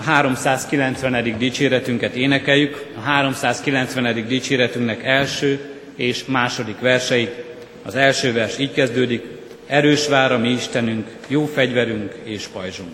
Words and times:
a 0.00 0.02
390. 0.02 1.38
dicséretünket 1.38 2.14
énekeljük, 2.14 2.86
a 2.96 3.00
390. 3.00 4.26
dicséretünknek 4.26 5.04
első 5.04 5.60
és 5.96 6.24
második 6.24 6.80
verseit. 6.80 7.44
Az 7.82 7.94
első 7.94 8.32
vers 8.32 8.58
így 8.58 8.72
kezdődik, 8.72 9.24
erős 9.66 10.08
vár 10.08 10.32
a 10.32 10.38
mi 10.38 10.48
Istenünk, 10.48 11.06
jó 11.28 11.44
fegyverünk 11.44 12.12
és 12.24 12.46
pajzsunk. 12.46 12.92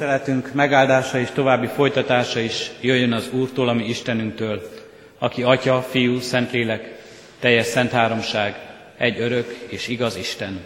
Tiszteletünk 0.00 0.52
megáldása 0.52 1.18
és 1.18 1.30
további 1.30 1.66
folytatása 1.66 2.40
is 2.40 2.70
jöjjön 2.80 3.12
az 3.12 3.28
Úrtól, 3.32 3.68
ami 3.68 3.84
Istenünktől, 3.84 4.70
aki 5.18 5.42
Atya, 5.42 5.82
Fiú, 5.82 6.20
Szentlélek, 6.20 7.02
teljes 7.40 7.66
szent 7.66 7.90
háromság, 7.90 8.56
egy 8.96 9.20
örök 9.20 9.48
és 9.68 9.88
igaz 9.88 10.16
Isten. 10.16 10.60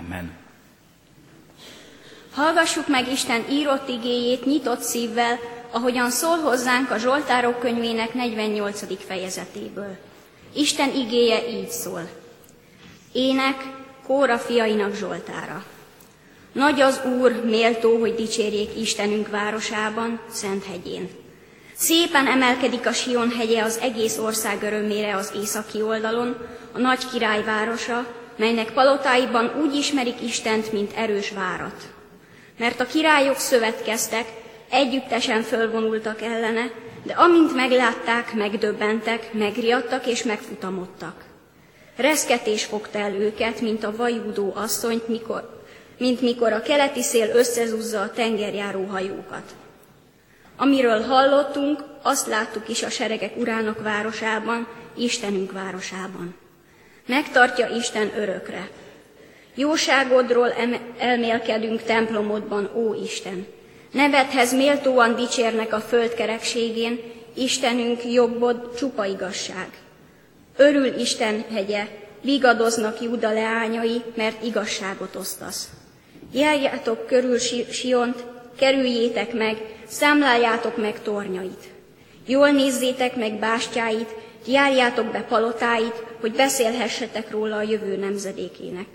Amen. 0.00 0.32
Hallgassuk 2.34 2.88
meg 2.88 3.10
Isten 3.12 3.44
írott 3.50 3.88
igéjét 3.88 4.44
nyitott 4.44 4.80
szívvel, 4.80 5.38
ahogyan 5.70 6.10
szól 6.10 6.36
hozzánk 6.36 6.90
a 6.90 6.98
Zsoltárok 6.98 7.58
könyvének 7.58 8.14
48. 8.14 9.04
fejezetéből. 9.06 9.96
Isten 10.54 10.94
igéje 10.94 11.48
így 11.48 11.70
szól. 11.70 12.08
Ének 13.12 13.56
Kóra 14.06 14.38
fiainak 14.38 14.94
Zsoltára. 14.94 15.64
Nagy 16.56 16.80
az 16.80 17.00
Úr, 17.20 17.44
méltó, 17.44 17.98
hogy 17.98 18.14
dicsérjék 18.14 18.80
Istenünk 18.80 19.28
városában, 19.28 20.20
Szent 20.30 20.64
hegyén. 20.64 21.08
Szépen 21.74 22.26
emelkedik 22.26 22.86
a 22.86 22.92
Sion 22.92 23.30
hegye 23.30 23.62
az 23.62 23.78
egész 23.82 24.18
ország 24.18 24.62
örömére 24.62 25.16
az 25.16 25.32
északi 25.42 25.82
oldalon, 25.82 26.36
a 26.72 26.78
nagy 26.78 27.10
király 27.12 27.44
városa, 27.44 28.06
melynek 28.36 28.72
palotáiban 28.72 29.52
úgy 29.60 29.74
ismerik 29.74 30.22
Istent, 30.22 30.72
mint 30.72 30.92
erős 30.94 31.30
várat. 31.30 31.82
Mert 32.58 32.80
a 32.80 32.86
királyok 32.86 33.36
szövetkeztek, 33.36 34.26
együttesen 34.70 35.42
fölvonultak 35.42 36.22
ellene, 36.22 36.70
de 37.02 37.12
amint 37.12 37.54
meglátták, 37.54 38.34
megdöbbentek, 38.34 39.32
megriadtak 39.32 40.06
és 40.06 40.22
megfutamodtak. 40.22 41.24
Reszketés 41.96 42.64
fogta 42.64 42.98
el 42.98 43.14
őket, 43.14 43.60
mint 43.60 43.84
a 43.84 43.96
vajúdó 43.96 44.52
asszonyt, 44.54 45.08
mikor 45.08 45.55
mint 45.98 46.20
mikor 46.20 46.52
a 46.52 46.62
keleti 46.62 47.02
szél 47.02 47.28
összezúzza 47.34 48.00
a 48.00 48.10
tengerjáró 48.10 48.84
hajókat. 48.84 49.54
Amiről 50.56 51.00
hallottunk, 51.02 51.84
azt 52.02 52.26
láttuk 52.26 52.68
is 52.68 52.82
a 52.82 52.90
seregek 52.90 53.36
urának 53.36 53.82
városában, 53.82 54.66
Istenünk 54.96 55.52
városában. 55.52 56.34
Megtartja 57.06 57.68
Isten 57.68 58.12
örökre. 58.16 58.68
Jóságodról 59.54 60.52
elmélkedünk 60.98 61.82
templomodban, 61.82 62.70
ó 62.74 62.94
Isten. 62.94 63.46
Nevedhez 63.92 64.52
méltóan 64.54 65.16
dicsérnek 65.16 65.72
a 65.72 65.80
földkerekségén, 65.80 67.00
Istenünk 67.34 68.04
jobbod 68.12 68.74
csupa 68.76 69.04
igazság. 69.04 69.68
Örül 70.56 71.00
Isten 71.00 71.44
hegye, 71.52 71.86
vigadoznak 72.22 73.00
Júda 73.00 73.32
leányai, 73.32 74.02
mert 74.14 74.42
igazságot 74.42 75.16
osztasz. 75.16 75.68
Járjátok 76.36 77.06
körül 77.06 77.38
Siont, 77.70 78.24
kerüljétek 78.58 79.32
meg, 79.32 79.56
számláljátok 79.86 80.76
meg 80.76 81.02
tornyait. 81.02 81.64
Jól 82.26 82.50
nézzétek 82.50 83.16
meg 83.16 83.38
bástyáit, 83.38 84.14
járjátok 84.46 85.06
be 85.06 85.22
palotáit, 85.28 86.02
hogy 86.20 86.32
beszélhessetek 86.32 87.30
róla 87.30 87.56
a 87.56 87.62
jövő 87.62 87.96
nemzedékének. 87.96 88.86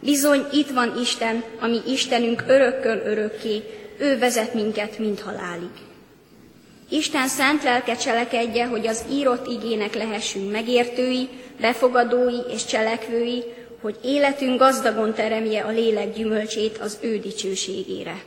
Bizony 0.00 0.46
itt 0.52 0.70
van 0.70 0.98
Isten, 1.00 1.44
ami 1.60 1.80
Istenünk 1.86 2.44
örökkön 2.46 3.02
örökké, 3.04 3.62
ő 3.98 4.18
vezet 4.18 4.54
minket 4.54 4.98
mind 4.98 5.20
halálig. 5.20 5.70
Isten 6.88 7.28
szent 7.28 7.62
lelke 7.62 7.96
cselekedje, 7.96 8.66
hogy 8.66 8.86
az 8.86 9.04
írott 9.10 9.46
igének 9.46 9.94
lehessünk 9.94 10.52
megértői, 10.52 11.28
befogadói 11.60 12.40
és 12.52 12.64
cselekvői, 12.64 13.44
hogy 13.80 13.98
életünk 14.02 14.58
gazdagon 14.58 15.14
teremje 15.14 15.62
a 15.62 15.70
lélek 15.70 16.14
gyümölcsét 16.14 16.78
az 16.78 16.98
ő 17.02 17.18
dicsőségére. 17.18 18.22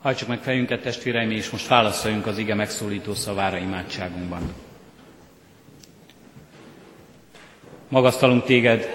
Hajtsuk 0.00 0.28
meg 0.28 0.42
fejünket, 0.42 0.82
testvéreim, 0.82 1.30
és 1.30 1.50
most 1.50 1.68
válaszoljunk 1.68 2.26
az 2.26 2.38
ige 2.38 2.54
megszólító 2.54 3.14
szavára 3.14 3.56
imádságunkban. 3.56 4.54
Magasztalunk 7.88 8.44
téged, 8.44 8.88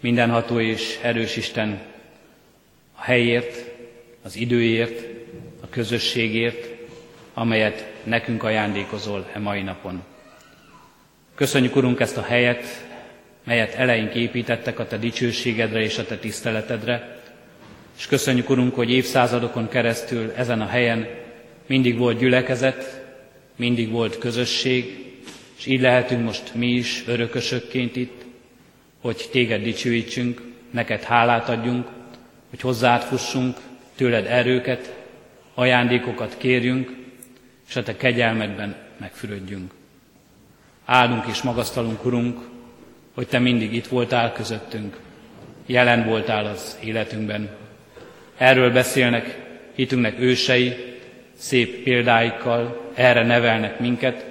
mindenható 0.00 0.60
és 0.60 0.98
erős 1.02 1.36
Isten, 1.36 1.82
a 2.96 3.02
helyért, 3.02 3.64
az 4.22 4.36
időért, 4.36 5.06
a 5.60 5.68
közösségért, 5.70 6.66
amelyet 7.34 7.92
nekünk 8.02 8.42
ajándékozol 8.42 9.30
e 9.32 9.38
mai 9.38 9.62
napon. 9.62 10.02
Köszönjük, 11.34 11.76
Urunk, 11.76 12.00
ezt 12.00 12.16
a 12.16 12.22
helyet, 12.22 12.87
melyet 13.48 13.74
eleink 13.74 14.14
építettek 14.14 14.78
a 14.78 14.86
Te 14.86 14.98
dicsőségedre 14.98 15.80
és 15.80 15.98
a 15.98 16.04
Te 16.04 16.16
tiszteletedre, 16.16 17.20
és 17.98 18.06
köszönjük, 18.06 18.50
Urunk, 18.50 18.74
hogy 18.74 18.90
évszázadokon 18.90 19.68
keresztül 19.68 20.32
ezen 20.36 20.60
a 20.60 20.66
helyen 20.66 21.08
mindig 21.66 21.98
volt 21.98 22.18
gyülekezet, 22.18 23.04
mindig 23.56 23.90
volt 23.90 24.18
közösség, 24.18 25.06
és 25.58 25.66
így 25.66 25.80
lehetünk 25.80 26.24
most 26.24 26.54
mi 26.54 26.66
is 26.66 27.04
örökösökként 27.06 27.96
itt, 27.96 28.24
hogy 29.00 29.28
Téged 29.32 29.62
dicsőítsünk, 29.62 30.42
neked 30.70 31.02
hálát 31.02 31.48
adjunk, 31.48 31.88
hogy 32.50 32.60
hozzád 32.60 33.02
fussunk, 33.02 33.56
tőled 33.96 34.26
erőket, 34.26 34.94
ajándékokat 35.54 36.36
kérjünk, 36.38 36.92
és 37.68 37.76
a 37.76 37.82
Te 37.82 37.96
kegyelmedben 37.96 38.76
megfürödjünk. 38.96 39.72
Áldunk 40.84 41.26
és 41.26 41.42
magasztalunk, 41.42 42.04
Urunk, 42.04 42.56
hogy 43.18 43.26
Te 43.26 43.38
mindig 43.38 43.74
itt 43.74 43.86
voltál 43.86 44.32
közöttünk, 44.32 44.96
jelen 45.66 46.06
voltál 46.06 46.46
az 46.46 46.78
életünkben, 46.84 47.50
Erről 48.36 48.72
beszélnek 48.72 49.38
hitünknek 49.74 50.20
ősei, 50.20 50.96
szép 51.36 51.82
példáikkal, 51.82 52.90
erre 52.94 53.26
nevelnek 53.26 53.80
minket, 53.80 54.24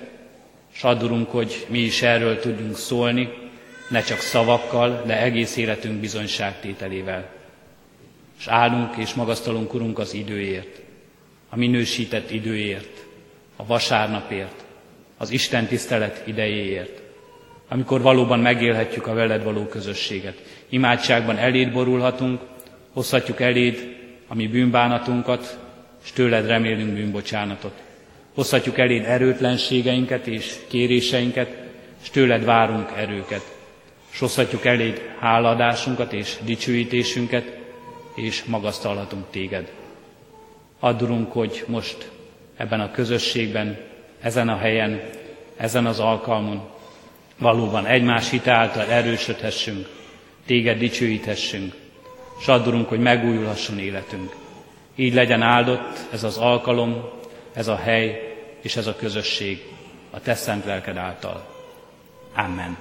s 0.72 0.84
adurunk, 0.84 1.30
hogy 1.30 1.66
mi 1.70 1.80
is 1.80 2.02
erről 2.02 2.40
tudjunk 2.40 2.78
szólni, 2.78 3.30
ne 3.90 4.02
csak 4.02 4.20
szavakkal, 4.20 5.04
de 5.06 5.22
egész 5.22 5.58
életünk 5.58 6.00
bizonyságtételével. 6.00 7.30
És 8.40 8.48
állunk 8.48 8.96
és 8.96 9.14
magasztalunk, 9.14 9.74
Urunk, 9.74 10.00
az 10.00 10.14
időért, 10.14 10.82
a 11.50 11.56
minősített 11.56 12.32
időért, 12.32 13.06
a 13.56 13.66
vasárnapért, 13.66 14.64
az 15.18 15.30
Isten 15.30 15.66
tisztelet 15.66 16.22
idejéért, 16.26 17.06
amikor 17.68 18.02
valóban 18.02 18.40
megélhetjük 18.40 19.08
a 19.08 19.14
veled 19.14 19.44
való 19.44 19.66
közösséget. 19.66 20.44
Imádságban 20.70 21.38
eléd 21.38 21.72
borulhatunk, 21.72 22.42
hozhatjuk 22.94 23.42
eléd 23.42 23.96
a 24.28 24.36
mi 24.36 24.48
bűnbánatunkat, 24.48 25.60
és 26.04 26.12
tőled 26.12 26.48
remélünk 26.48 26.94
bűnbocsánatot. 26.94 27.74
Hozhatjuk 28.34 28.78
eléd 28.78 29.06
erőtlenségeinket 29.06 30.28
és 30.28 30.56
kéréseinket, 30.68 31.56
és 32.02 32.10
tőled 32.10 32.46
várunk 32.46 32.90
erőket. 32.96 33.56
És 34.12 34.20
hozhatjuk 34.20 34.66
eléd 34.66 35.02
háladásunkat 35.20 36.14
és 36.14 36.38
dicsőítésünket, 36.44 37.58
és 38.16 38.44
magasztalhatunk 38.44 39.26
téged. 39.30 39.72
Addurunk, 40.80 41.32
hogy 41.32 41.64
most 41.68 42.12
ebben 42.58 42.80
a 42.80 42.92
közösségben, 42.92 43.78
ezen 44.22 44.50
a 44.50 44.58
helyen, 44.58 45.02
ezen 45.58 45.86
az 45.86 46.00
alkalmon 46.00 46.70
valóban 47.40 47.86
egymás 47.86 48.30
hite 48.30 48.52
által 48.52 48.86
erősödhessünk, 48.90 49.88
téged 50.46 50.78
dicsőíthessünk, 50.78 51.76
és 52.40 52.48
addurunk, 52.48 52.90
hogy 52.90 53.00
megújulhasson 53.00 53.80
életünk. 53.80 54.36
Így 54.96 55.14
legyen 55.14 55.42
áldott 55.42 56.00
ez 56.12 56.24
az 56.24 56.38
alkalom, 56.38 57.10
ez 57.54 57.68
a 57.68 57.76
hely 57.76 58.36
és 58.62 58.76
ez 58.76 58.88
a 58.88 58.96
közösség 58.96 59.64
a 60.12 60.20
Te 60.20 60.36
szent 60.36 60.66
lelked 60.66 60.98
által. 60.98 61.46
Amen. 62.36 62.78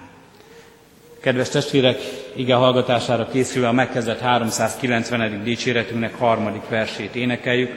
Kedves 1.21 1.49
testvérek, 1.49 1.99
ige 2.35 2.55
hallgatására 2.55 3.29
készülve 3.29 3.69
a 3.69 3.73
megkezdett 3.73 4.21
390. 4.21 5.43
dicséretünknek 5.45 6.15
harmadik 6.15 6.69
versét 6.69 7.15
énekeljük. 7.15 7.73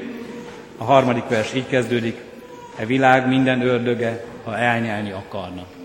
A 0.77 0.83
harmadik 0.83 1.27
vers 1.27 1.53
így 1.53 1.67
kezdődik, 1.67 2.17
e 2.75 2.85
világ 2.85 3.27
minden 3.27 3.61
ördöge, 3.61 4.25
ha 4.43 4.57
elnyelni 4.57 5.11
akarna. 5.11 5.78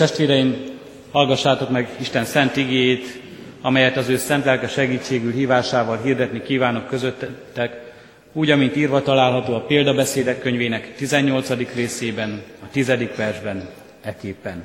Testvéreim, 0.00 0.78
hallgassátok 1.10 1.70
meg 1.70 1.88
Isten 2.00 2.24
szent 2.24 2.56
igéjét, 2.56 3.20
amelyet 3.60 3.96
az 3.96 4.08
ő 4.08 4.16
szent 4.16 4.44
lelke 4.44 4.68
segítségül 4.68 5.32
hívásával 5.32 5.98
hirdetni 6.02 6.42
kívánok 6.42 6.86
közöttetek, 6.86 7.92
úgy, 8.32 8.50
amint 8.50 8.76
írva 8.76 9.02
található 9.02 9.54
a 9.54 9.60
példabeszédek 9.60 10.40
könyvének 10.40 10.94
18. 10.94 11.74
részében, 11.74 12.42
a 12.62 12.70
10. 12.70 12.92
versben, 13.16 13.68
eképpen. 14.02 14.64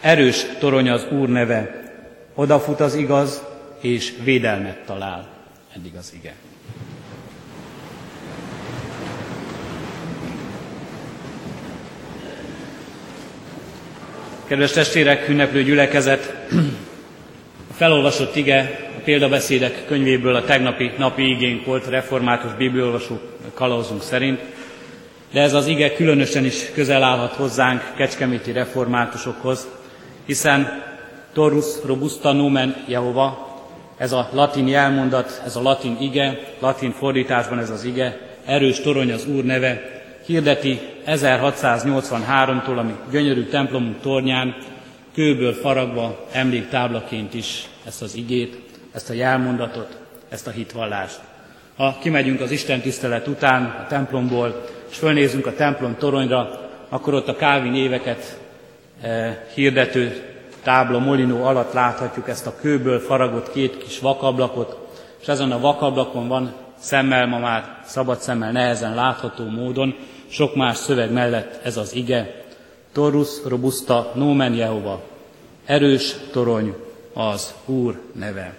Erős 0.00 0.46
torony 0.58 0.88
az 0.88 1.06
Úr 1.10 1.28
neve, 1.28 1.92
odafut 2.34 2.80
az 2.80 2.94
igaz, 2.94 3.42
és 3.80 4.12
védelmet 4.22 4.84
talál. 4.84 5.28
Eddig 5.74 5.92
az 5.98 6.12
ige. 6.18 6.34
Kedves 14.46 14.70
testvérek, 14.70 15.28
ünneplő 15.28 15.62
gyülekezet, 15.62 16.34
a 17.70 17.72
felolvasott 17.72 18.36
ige 18.36 18.78
a 18.98 19.00
példabeszédek 19.04 19.86
könyvéből 19.86 20.34
a 20.34 20.44
tegnapi 20.44 20.90
napi 20.98 21.30
igénk 21.30 21.64
volt 21.64 21.86
református 21.86 22.54
bibliolvasó 22.54 23.20
kalauzunk 23.54 24.02
szerint, 24.02 24.40
de 25.32 25.40
ez 25.40 25.54
az 25.54 25.66
ige 25.66 25.94
különösen 25.94 26.44
is 26.44 26.72
közel 26.74 27.02
állhat 27.02 27.32
hozzánk 27.32 27.92
kecskeméti 27.96 28.52
reformátusokhoz, 28.52 29.68
hiszen 30.26 30.82
Torus 31.32 31.66
robusta 31.84 32.32
nomen 32.32 32.84
Jehova, 32.88 33.56
ez 33.96 34.12
a 34.12 34.28
latin 34.32 34.68
jelmondat, 34.68 35.42
ez 35.44 35.56
a 35.56 35.62
latin 35.62 35.96
ige, 36.00 36.38
latin 36.58 36.92
fordításban 36.92 37.58
ez 37.58 37.70
az 37.70 37.84
ige, 37.84 38.18
erős 38.44 38.80
torony 38.80 39.12
az 39.12 39.26
Úr 39.26 39.44
neve, 39.44 39.95
hirdeti 40.26 40.80
1683-tól, 41.06 42.76
ami 42.76 42.94
gyönyörű 43.10 43.44
templomunk 43.44 44.00
tornyán, 44.00 44.56
kőből 45.14 45.52
faragva 45.52 46.26
emléktáblaként 46.32 47.34
is 47.34 47.68
ezt 47.84 48.02
az 48.02 48.14
igét, 48.14 48.56
ezt 48.92 49.10
a 49.10 49.12
jelmondatot, 49.12 49.98
ezt 50.28 50.46
a 50.46 50.50
hitvallást. 50.50 51.20
Ha 51.76 51.98
kimegyünk 52.00 52.40
az 52.40 52.50
Isten 52.50 52.80
tisztelet 52.80 53.26
után 53.26 53.64
a 53.64 53.86
templomból, 53.88 54.64
és 54.90 54.96
fölnézünk 54.96 55.46
a 55.46 55.54
templom 55.54 55.96
toronyra, 55.98 56.70
akkor 56.88 57.14
ott 57.14 57.28
a 57.28 57.36
Kávin 57.36 57.74
éveket 57.74 58.40
e, 59.00 59.44
hirdető 59.54 60.22
tábla 60.62 60.98
molinó 60.98 61.44
alatt 61.44 61.72
láthatjuk 61.72 62.28
ezt 62.28 62.46
a 62.46 62.56
kőből 62.60 62.98
faragott 62.98 63.52
két 63.52 63.78
kis 63.78 63.98
vakablakot, 63.98 64.78
és 65.20 65.28
ezen 65.28 65.52
a 65.52 65.60
vakablakon 65.60 66.28
van 66.28 66.54
szemmel 66.78 67.26
ma 67.26 67.38
már 67.38 67.78
szabad 67.84 68.18
szemmel 68.18 68.52
nehezen 68.52 68.94
látható 68.94 69.44
módon, 69.44 69.94
sok 70.28 70.54
más 70.54 70.76
szöveg 70.76 71.12
mellett 71.12 71.64
ez 71.64 71.76
az 71.76 71.94
ige, 71.94 72.44
Torus 72.92 73.28
robusta 73.44 74.12
nomen 74.14 74.54
Jehova, 74.54 75.02
erős 75.66 76.14
torony 76.32 76.74
az 77.12 77.54
Úr 77.64 78.00
neve. 78.12 78.54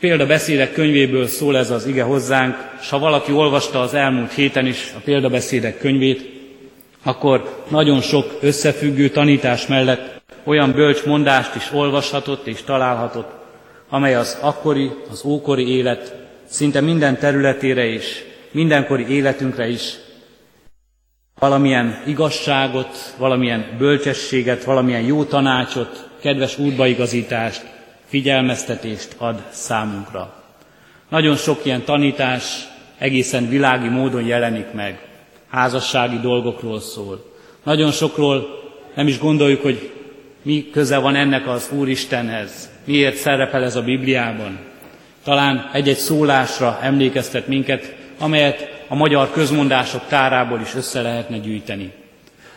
Példabeszédek 0.00 0.72
könyvéből 0.72 1.26
szól 1.26 1.56
ez 1.56 1.70
az 1.70 1.86
ige 1.86 2.02
hozzánk, 2.02 2.56
és 2.80 2.88
ha 2.88 2.98
valaki 2.98 3.32
olvasta 3.32 3.80
az 3.80 3.94
elmúlt 3.94 4.32
héten 4.32 4.66
is 4.66 4.92
a 4.96 5.00
példabeszédek 5.04 5.78
könyvét, 5.78 6.30
akkor 7.02 7.64
nagyon 7.68 8.00
sok 8.00 8.38
összefüggő 8.40 9.08
tanítás 9.08 9.66
mellett 9.66 10.22
olyan 10.44 10.72
bölcs 10.72 11.04
mondást 11.04 11.54
is 11.54 11.72
olvashatott 11.72 12.46
és 12.46 12.62
találhatott, 12.62 13.30
amely 13.88 14.14
az 14.14 14.38
akkori, 14.40 14.90
az 15.10 15.24
ókori 15.24 15.76
élet 15.76 16.14
szinte 16.44 16.80
minden 16.80 17.18
területére 17.18 17.84
is, 17.84 18.24
mindenkori 18.50 19.08
életünkre 19.08 19.68
is 19.68 19.94
valamilyen 21.42 22.02
igazságot, 22.06 23.14
valamilyen 23.18 23.66
bölcsességet, 23.78 24.64
valamilyen 24.64 25.00
jó 25.00 25.24
tanácsot, 25.24 26.08
kedves 26.20 26.58
útbaigazítást, 26.58 27.64
figyelmeztetést 28.06 29.14
ad 29.18 29.42
számunkra. 29.50 30.34
Nagyon 31.08 31.36
sok 31.36 31.64
ilyen 31.64 31.84
tanítás 31.84 32.68
egészen 32.98 33.48
világi 33.48 33.88
módon 33.88 34.26
jelenik 34.26 34.72
meg, 34.72 34.98
házassági 35.48 36.18
dolgokról 36.18 36.80
szól. 36.80 37.24
Nagyon 37.62 37.90
sokról 37.90 38.46
nem 38.94 39.06
is 39.06 39.18
gondoljuk, 39.18 39.62
hogy 39.62 39.92
mi 40.42 40.68
köze 40.72 40.98
van 40.98 41.14
ennek 41.14 41.48
az 41.48 41.70
Úristenhez, 41.72 42.70
miért 42.84 43.16
szerepel 43.16 43.64
ez 43.64 43.76
a 43.76 43.82
Bibliában. 43.82 44.58
Talán 45.24 45.70
egy-egy 45.72 45.96
szólásra 45.96 46.78
emlékeztet 46.82 47.46
minket, 47.46 47.94
amelyet 48.18 48.71
a 48.92 48.94
magyar 48.94 49.30
közmondások 49.30 50.06
tárából 50.06 50.60
is 50.60 50.74
össze 50.74 51.02
lehetne 51.02 51.38
gyűjteni. 51.38 51.92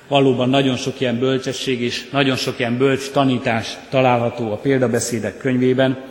Valóban 0.07 0.49
nagyon 0.49 0.75
sok 0.75 0.99
ilyen 0.99 1.19
bölcsesség 1.19 1.81
és 1.81 2.09
nagyon 2.09 2.35
sok 2.35 2.59
ilyen 2.59 2.77
bölcs 2.77 3.09
tanítás 3.11 3.77
található 3.89 4.51
a 4.51 4.55
példabeszédek 4.55 5.37
könyvében, 5.37 6.03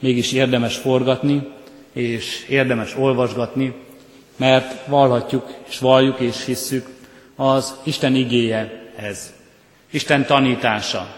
mégis 0.00 0.32
érdemes 0.32 0.76
forgatni, 0.76 1.48
és 1.92 2.46
érdemes 2.48 2.96
olvasgatni, 2.96 3.74
mert 4.36 4.86
vallhatjuk, 4.86 5.54
és 5.68 5.78
valljuk, 5.78 6.20
és 6.20 6.44
hisszük, 6.44 6.86
az 7.36 7.74
Isten 7.82 8.14
igéje 8.14 8.90
ez. 8.96 9.32
Isten 9.90 10.24
tanítása, 10.24 11.14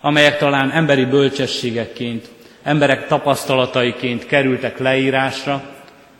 amelyek 0.00 0.38
talán 0.38 0.70
emberi 0.70 1.04
bölcsességekként, 1.04 2.28
emberek 2.62 3.06
tapasztalataiként 3.06 4.26
kerültek 4.26 4.78
leírásra, 4.78 5.75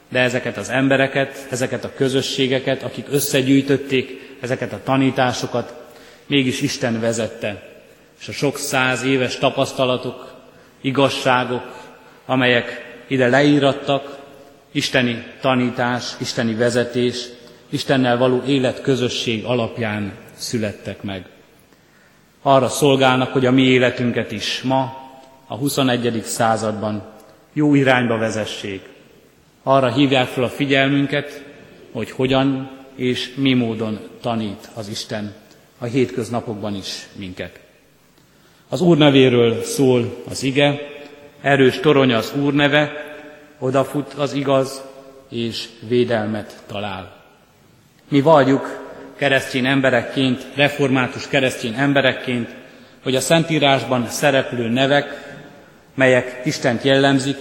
de 0.09 0.19
ezeket 0.19 0.57
az 0.57 0.71
embereket, 0.71 1.47
ezeket 1.51 1.85
a 1.85 1.93
közösségeket, 1.97 2.83
akik 2.83 3.07
összegyűjtötték 3.11 4.37
ezeket 4.41 4.73
a 4.73 4.81
tanításokat, 4.85 5.75
mégis 6.27 6.61
Isten 6.61 7.01
vezette. 7.01 7.63
És 8.21 8.29
a 8.29 8.33
sok 8.33 8.59
száz 8.59 9.03
éves 9.03 9.39
tapasztalatok, 9.39 10.35
igazságok, 10.81 11.77
amelyek 12.27 12.85
ide 13.07 13.29
leírattak, 13.29 14.19
isteni 14.73 15.25
tanítás, 15.41 16.13
isteni 16.21 16.55
vezetés, 16.55 17.29
Istennel 17.71 18.19
való 18.19 18.43
életközösség 18.47 19.45
alapján 19.45 20.13
születtek 20.35 21.03
meg. 21.03 21.27
Arra 22.43 22.69
szolgálnak, 22.69 23.33
hogy 23.33 23.47
a 23.47 23.51
mi 23.51 23.63
életünket 23.63 24.33
is 24.33 24.63
ma, 24.63 24.97
a 25.47 25.57
21. 25.57 26.23
században 26.25 27.03
jó 27.53 27.75
irányba 27.75 28.19
vezessék, 28.19 28.89
arra 29.69 29.93
hívják 29.93 30.27
fel 30.27 30.45
a 30.45 30.49
figyelmünket, 30.49 31.45
hogy 31.93 32.11
hogyan 32.11 32.71
és 32.95 33.35
mi 33.35 33.55
módon 33.55 33.99
tanít 34.21 34.69
az 34.75 34.89
Isten 34.89 35.35
a 35.79 35.85
hétköznapokban 35.85 36.75
is 36.75 37.07
minket. 37.13 37.61
Az 38.69 38.81
Úr 38.81 38.97
nevéről 38.97 39.63
szól 39.63 40.23
az 40.29 40.43
ige, 40.43 40.81
erős 41.41 41.81
torony 41.81 42.13
az 42.13 42.33
Úr 42.43 42.53
neve, 42.53 42.93
odafut 43.59 44.13
az 44.13 44.33
igaz, 44.33 44.83
és 45.31 45.69
védelmet 45.89 46.63
talál. 46.67 47.25
Mi 48.09 48.21
valljuk 48.21 48.81
keresztény 49.17 49.67
emberekként, 49.67 50.47
református 50.55 51.29
keresztény 51.29 51.75
emberekként, 51.77 52.55
hogy 53.03 53.15
a 53.17 53.21
Szentírásban 53.21 54.09
szereplő 54.09 54.69
nevek, 54.69 55.37
melyek 55.95 56.41
Istent 56.45 56.83
jellemzik, 56.83 57.37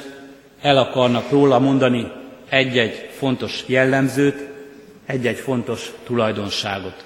el 0.61 0.77
akarnak 0.77 1.29
róla 1.29 1.59
mondani 1.59 2.11
egy-egy 2.49 3.09
fontos 3.17 3.63
jellemzőt, 3.65 4.47
egy-egy 5.05 5.37
fontos 5.37 5.91
tulajdonságot. 6.03 7.05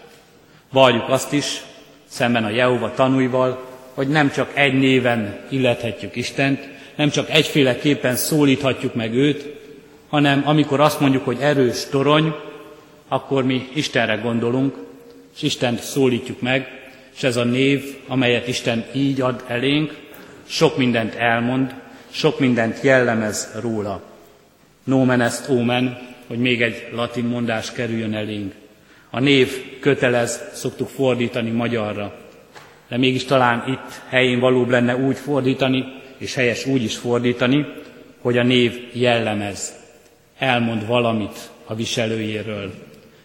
Valljuk 0.72 1.10
azt 1.10 1.34
is, 1.34 1.62
szemben 2.06 2.44
a 2.44 2.50
Jehova 2.50 2.94
tanúival, 2.94 3.68
hogy 3.94 4.08
nem 4.08 4.32
csak 4.32 4.52
egy 4.54 4.74
néven 4.74 5.40
illethetjük 5.50 6.16
Istent, 6.16 6.70
nem 6.96 7.10
csak 7.10 7.30
egyféleképpen 7.30 8.16
szólíthatjuk 8.16 8.94
meg 8.94 9.14
őt, 9.14 9.58
hanem 10.10 10.42
amikor 10.46 10.80
azt 10.80 11.00
mondjuk, 11.00 11.26
hogy 11.26 11.38
erős 11.42 11.86
torony, 11.86 12.36
akkor 13.08 13.44
mi 13.44 13.70
Istenre 13.74 14.16
gondolunk, 14.16 14.76
és 15.36 15.42
Istent 15.42 15.80
szólítjuk 15.80 16.42
meg, 16.42 16.68
és 17.16 17.24
ez 17.24 17.36
a 17.36 17.44
név, 17.44 17.96
amelyet 18.08 18.48
Isten 18.48 18.86
így 18.94 19.22
ad 19.22 19.44
elénk, 19.48 19.98
sok 20.48 20.78
mindent 20.78 21.16
elmond, 21.16 21.74
sok 22.10 22.40
mindent 22.40 22.82
jellemez 22.82 23.50
róla. 23.62 24.02
Nomen 24.84 25.22
est 25.22 25.50
omen, 25.50 25.98
hogy 26.28 26.40
még 26.40 26.62
egy 26.62 26.88
latin 26.92 27.26
mondás 27.26 27.72
kerüljön 27.72 28.14
elénk. 28.14 28.54
A 29.10 29.20
név 29.20 29.80
kötelez, 29.80 30.42
szoktuk 30.54 30.88
fordítani 30.88 31.50
magyarra. 31.50 32.14
De 32.90 32.98
mégis 32.98 33.26
talán 33.26 33.64
itt 33.68 34.02
helyén 34.08 34.40
valóbb 34.40 34.70
lenne 34.70 34.96
úgy 34.96 35.18
fordítani, 35.18 35.84
és 36.18 36.34
helyes 36.34 36.66
úgy 36.66 36.84
is 36.84 36.98
fordítani, 36.98 37.66
hogy 38.22 38.38
a 38.38 38.44
név 38.44 38.90
jellemez, 38.94 39.74
elmond 40.38 40.88
valamit 40.88 41.50
a 41.66 41.76
viselőjéről, 41.76 42.74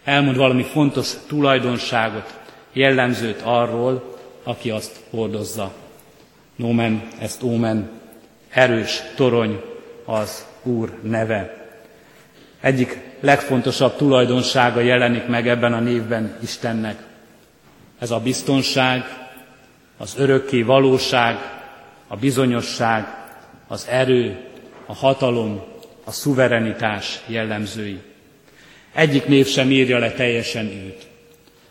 elmond 0.03 0.37
valami 0.37 0.63
fontos 0.63 1.13
tulajdonságot, 1.27 2.39
jellemzőt 2.73 3.41
arról, 3.43 4.17
aki 4.43 4.69
azt 4.69 4.99
hordozza. 5.09 5.73
Nomen 6.55 7.07
est 7.19 7.43
omen, 7.43 7.89
erős 8.55 9.01
torony 9.15 9.61
az 10.05 10.45
Úr 10.63 10.99
neve. 11.01 11.67
Egyik 12.61 12.99
legfontosabb 13.19 13.95
tulajdonsága 13.95 14.79
jelenik 14.79 15.27
meg 15.27 15.47
ebben 15.47 15.73
a 15.73 15.79
névben 15.79 16.37
Istennek. 16.41 17.03
Ez 17.99 18.11
a 18.11 18.19
biztonság, 18.19 19.03
az 19.97 20.15
örökké 20.17 20.61
valóság, 20.61 21.37
a 22.07 22.15
bizonyosság, 22.15 23.05
az 23.67 23.87
erő, 23.89 24.37
a 24.85 24.93
hatalom, 24.93 25.63
a 26.03 26.11
szuverenitás 26.11 27.19
jellemzői. 27.25 27.99
Egyik 28.93 29.25
név 29.25 29.47
sem 29.47 29.71
írja 29.71 29.97
le 29.97 30.11
teljesen 30.11 30.65
őt. 30.65 31.07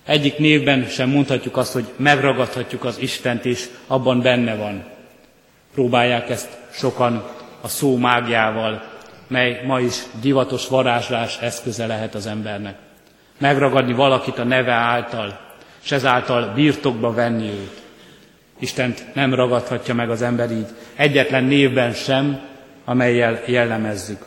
Egyik 0.04 0.38
névben 0.38 0.84
sem 0.84 1.08
mondhatjuk 1.08 1.56
azt, 1.56 1.72
hogy 1.72 1.86
megragadhatjuk 1.96 2.84
az 2.84 2.98
Istent, 2.98 3.44
és 3.44 3.68
abban 3.86 4.20
benne 4.20 4.54
van. 4.54 4.93
Próbálják 5.74 6.30
ezt 6.30 6.48
sokan 6.70 7.24
a 7.60 7.68
szó 7.68 7.96
mágiával, 7.96 8.82
mely 9.26 9.62
ma 9.66 9.80
is 9.80 10.02
divatos 10.20 10.68
varázslás 10.68 11.38
eszköze 11.40 11.86
lehet 11.86 12.14
az 12.14 12.26
embernek. 12.26 12.76
Megragadni 13.38 13.92
valakit 13.92 14.38
a 14.38 14.44
neve 14.44 14.72
által, 14.72 15.40
és 15.84 15.92
ezáltal 15.92 16.52
birtokba 16.54 17.12
venni 17.12 17.48
őt. 17.48 17.82
Istent 18.58 19.14
nem 19.14 19.34
ragadhatja 19.34 19.94
meg 19.94 20.10
az 20.10 20.22
ember 20.22 20.50
így, 20.50 20.66
egyetlen 20.96 21.44
névben 21.44 21.92
sem, 21.92 22.40
amelyel 22.84 23.40
jellemezzük. 23.46 24.24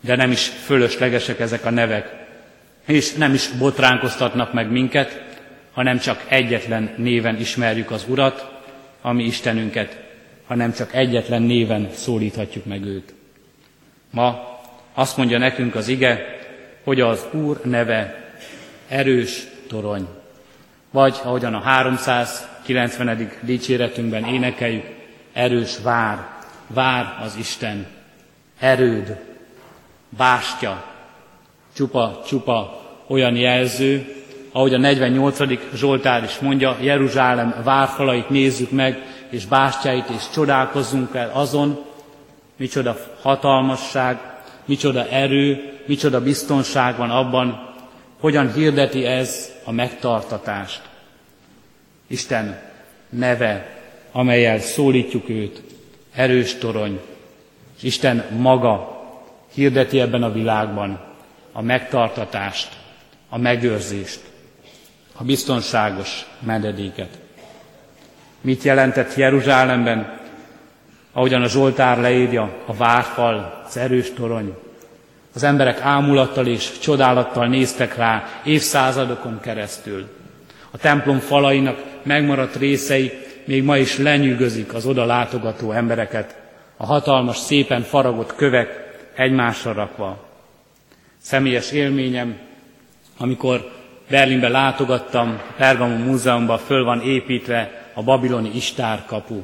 De 0.00 0.16
nem 0.16 0.30
is 0.30 0.48
fölöslegesek 0.64 1.40
ezek 1.40 1.64
a 1.64 1.70
nevek, 1.70 2.26
és 2.86 3.12
nem 3.12 3.34
is 3.34 3.48
botránkoztatnak 3.48 4.52
meg 4.52 4.70
minket, 4.70 5.22
hanem 5.72 5.98
csak 5.98 6.24
egyetlen 6.28 6.94
néven 6.96 7.36
ismerjük 7.36 7.90
az 7.90 8.04
Urat, 8.08 8.50
ami 9.02 9.24
Istenünket, 9.24 10.07
hanem 10.48 10.72
csak 10.72 10.94
egyetlen 10.94 11.42
néven 11.42 11.88
szólíthatjuk 11.92 12.64
meg 12.64 12.84
őt. 12.84 13.14
Ma 14.10 14.58
azt 14.94 15.16
mondja 15.16 15.38
nekünk 15.38 15.74
az 15.74 15.88
ige, 15.88 16.38
hogy 16.84 17.00
az 17.00 17.26
Úr 17.32 17.60
neve 17.64 18.32
erős 18.88 19.46
torony. 19.68 20.08
Vagy 20.90 21.16
ahogyan 21.22 21.54
a 21.54 21.60
390. 21.60 23.30
dicséretünkben 23.40 24.24
énekeljük, 24.24 24.84
erős 25.32 25.78
vár, 25.82 26.26
vár 26.66 27.18
az 27.24 27.36
Isten, 27.36 27.86
erőd, 28.58 29.16
bástya, 30.08 30.84
csupa-csupa 31.74 32.82
olyan 33.06 33.36
jelző, 33.36 34.14
ahogy 34.52 34.74
a 34.74 34.78
48. 34.78 35.38
Zsoltár 35.74 36.22
is 36.22 36.38
mondja, 36.38 36.76
Jeruzsálem 36.80 37.54
várfalait 37.64 38.30
nézzük 38.30 38.70
meg, 38.70 39.17
és 39.30 39.46
bástyáit, 39.46 40.08
és 40.08 40.30
csodálkozzunk 40.32 41.14
el 41.14 41.30
azon, 41.34 41.84
micsoda 42.56 42.96
hatalmasság, 43.22 44.18
micsoda 44.64 45.08
erő, 45.08 45.72
micsoda 45.86 46.22
biztonság 46.22 46.96
van 46.96 47.10
abban, 47.10 47.74
hogyan 48.20 48.52
hirdeti 48.52 49.04
ez 49.04 49.52
a 49.64 49.72
megtartatást. 49.72 50.80
Isten 52.06 52.60
neve, 53.08 53.80
amelyel 54.12 54.58
szólítjuk 54.58 55.28
őt, 55.28 55.62
erős 56.14 56.54
torony, 56.54 57.00
és 57.76 57.82
Isten 57.82 58.24
maga 58.38 59.02
hirdeti 59.54 60.00
ebben 60.00 60.22
a 60.22 60.32
világban 60.32 61.00
a 61.52 61.62
megtartatást, 61.62 62.68
a 63.28 63.38
megőrzést, 63.38 64.20
a 65.16 65.24
biztonságos 65.24 66.26
menedéket. 66.40 67.18
Mit 68.40 68.62
jelentett 68.62 69.14
Jeruzsálemben, 69.14 70.18
ahogyan 71.12 71.42
a 71.42 71.48
Zsoltár 71.48 72.00
leírja, 72.00 72.50
a 72.66 72.74
várfal, 72.74 73.62
az 73.66 73.76
erős 73.76 74.12
torony. 74.12 74.54
Az 75.34 75.42
emberek 75.42 75.80
ámulattal 75.80 76.46
és 76.46 76.78
csodálattal 76.78 77.46
néztek 77.46 77.96
rá 77.96 78.24
évszázadokon 78.44 79.40
keresztül. 79.40 80.08
A 80.70 80.78
templom 80.78 81.18
falainak 81.18 81.78
megmaradt 82.02 82.56
részei 82.56 83.12
még 83.44 83.64
ma 83.64 83.76
is 83.76 83.98
lenyűgözik 83.98 84.74
az 84.74 84.86
oda 84.86 85.04
látogató 85.04 85.72
embereket, 85.72 86.36
a 86.76 86.86
hatalmas, 86.86 87.36
szépen 87.36 87.82
faragott 87.82 88.34
kövek 88.34 88.96
egymásra 89.14 89.72
rakva. 89.72 90.26
Személyes 91.20 91.72
élményem, 91.72 92.36
amikor 93.18 93.70
Berlinbe 94.10 94.48
látogattam, 94.48 95.40
Pergamon 95.56 96.00
Múzeumban 96.00 96.58
föl 96.58 96.84
van 96.84 97.02
építve 97.02 97.77
a 97.98 98.02
babiloni 98.02 98.50
istárkapu. 98.54 99.42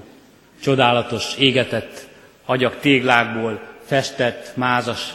Csodálatos, 0.63 1.37
égetett 1.39 2.09
agyak 2.45 2.81
téglákból, 2.81 3.61
festett, 3.85 4.57
mázas 4.57 5.15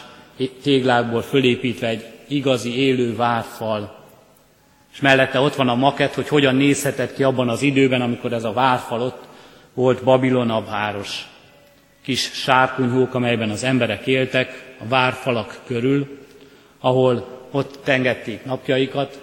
téglákból 0.62 1.22
fölépítve 1.22 1.86
egy 1.86 2.04
igazi 2.28 2.78
élő 2.78 3.16
várfal. 3.16 4.04
És 4.92 5.00
mellette 5.00 5.40
ott 5.40 5.54
van 5.54 5.68
a 5.68 5.74
maket, 5.74 6.14
hogy 6.14 6.28
hogyan 6.28 6.54
nézhetett 6.54 7.14
ki 7.14 7.22
abban 7.22 7.48
az 7.48 7.62
időben, 7.62 8.00
amikor 8.00 8.32
ez 8.32 8.44
a 8.44 8.52
várfal 8.52 9.00
ott 9.00 9.22
volt 9.74 10.04
Babilon 10.04 10.64
város. 10.64 11.28
Kis 12.02 12.30
sárkunyhók, 12.32 13.14
amelyben 13.14 13.50
az 13.50 13.64
emberek 13.64 14.06
éltek, 14.06 14.74
a 14.80 14.88
várfalak 14.88 15.60
körül, 15.66 16.18
ahol 16.80 17.46
ott 17.50 17.78
tengették 17.84 18.44
napjaikat, 18.44 19.20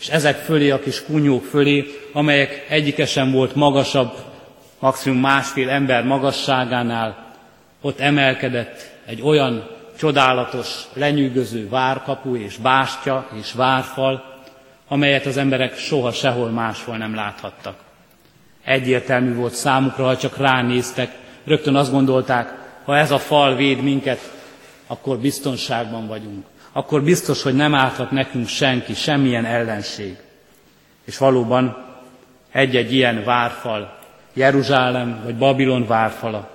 és 0.00 0.08
ezek 0.08 0.36
fölé, 0.36 0.70
a 0.70 0.80
kis 0.80 1.04
kunyók 1.04 1.44
fölé, 1.44 1.84
amelyek 2.12 2.66
egyikesen 2.68 3.32
volt 3.32 3.54
magasabb, 3.54 4.12
maximum 4.78 5.20
másfél 5.20 5.70
ember 5.70 6.04
magasságánál, 6.04 7.32
ott 7.80 8.00
emelkedett 8.00 8.90
egy 9.06 9.22
olyan 9.22 9.70
csodálatos, 9.98 10.82
lenyűgöző 10.92 11.68
várkapu 11.68 12.36
és 12.36 12.56
bástya 12.56 13.28
és 13.40 13.52
várfal, 13.52 14.42
amelyet 14.88 15.26
az 15.26 15.36
emberek 15.36 15.76
soha 15.76 16.12
sehol 16.12 16.50
máshol 16.50 16.96
nem 16.96 17.14
láthattak. 17.14 17.76
Egyértelmű 18.64 19.34
volt 19.34 19.54
számukra, 19.54 20.04
ha 20.04 20.16
csak 20.16 20.36
ránéztek, 20.36 21.10
rögtön 21.44 21.76
azt 21.76 21.90
gondolták, 21.90 22.52
ha 22.84 22.96
ez 22.96 23.10
a 23.10 23.18
fal 23.18 23.54
véd 23.54 23.82
minket, 23.82 24.32
akkor 24.86 25.18
biztonságban 25.18 26.06
vagyunk 26.06 26.44
akkor 26.76 27.02
biztos, 27.02 27.42
hogy 27.42 27.54
nem 27.54 27.74
árthat 27.74 28.10
nekünk 28.10 28.48
senki, 28.48 28.94
semmilyen 28.94 29.44
ellenség. 29.44 30.16
És 31.04 31.18
valóban 31.18 31.76
egy-egy 32.52 32.92
ilyen 32.92 33.24
várfal, 33.24 33.98
Jeruzsálem 34.32 35.20
vagy 35.24 35.36
Babilon 35.36 35.86
várfala 35.86 36.50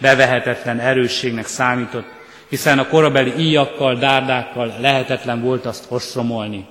bevehetetlen 0.00 0.78
erősségnek 0.78 1.46
számított, 1.46 2.06
hiszen 2.48 2.78
a 2.78 2.88
korabeli 2.88 3.32
íjakkal, 3.38 3.94
dárdákkal 3.94 4.74
lehetetlen 4.80 5.42
volt 5.42 5.66
azt 5.66 5.86
ostromolni. 5.88 6.66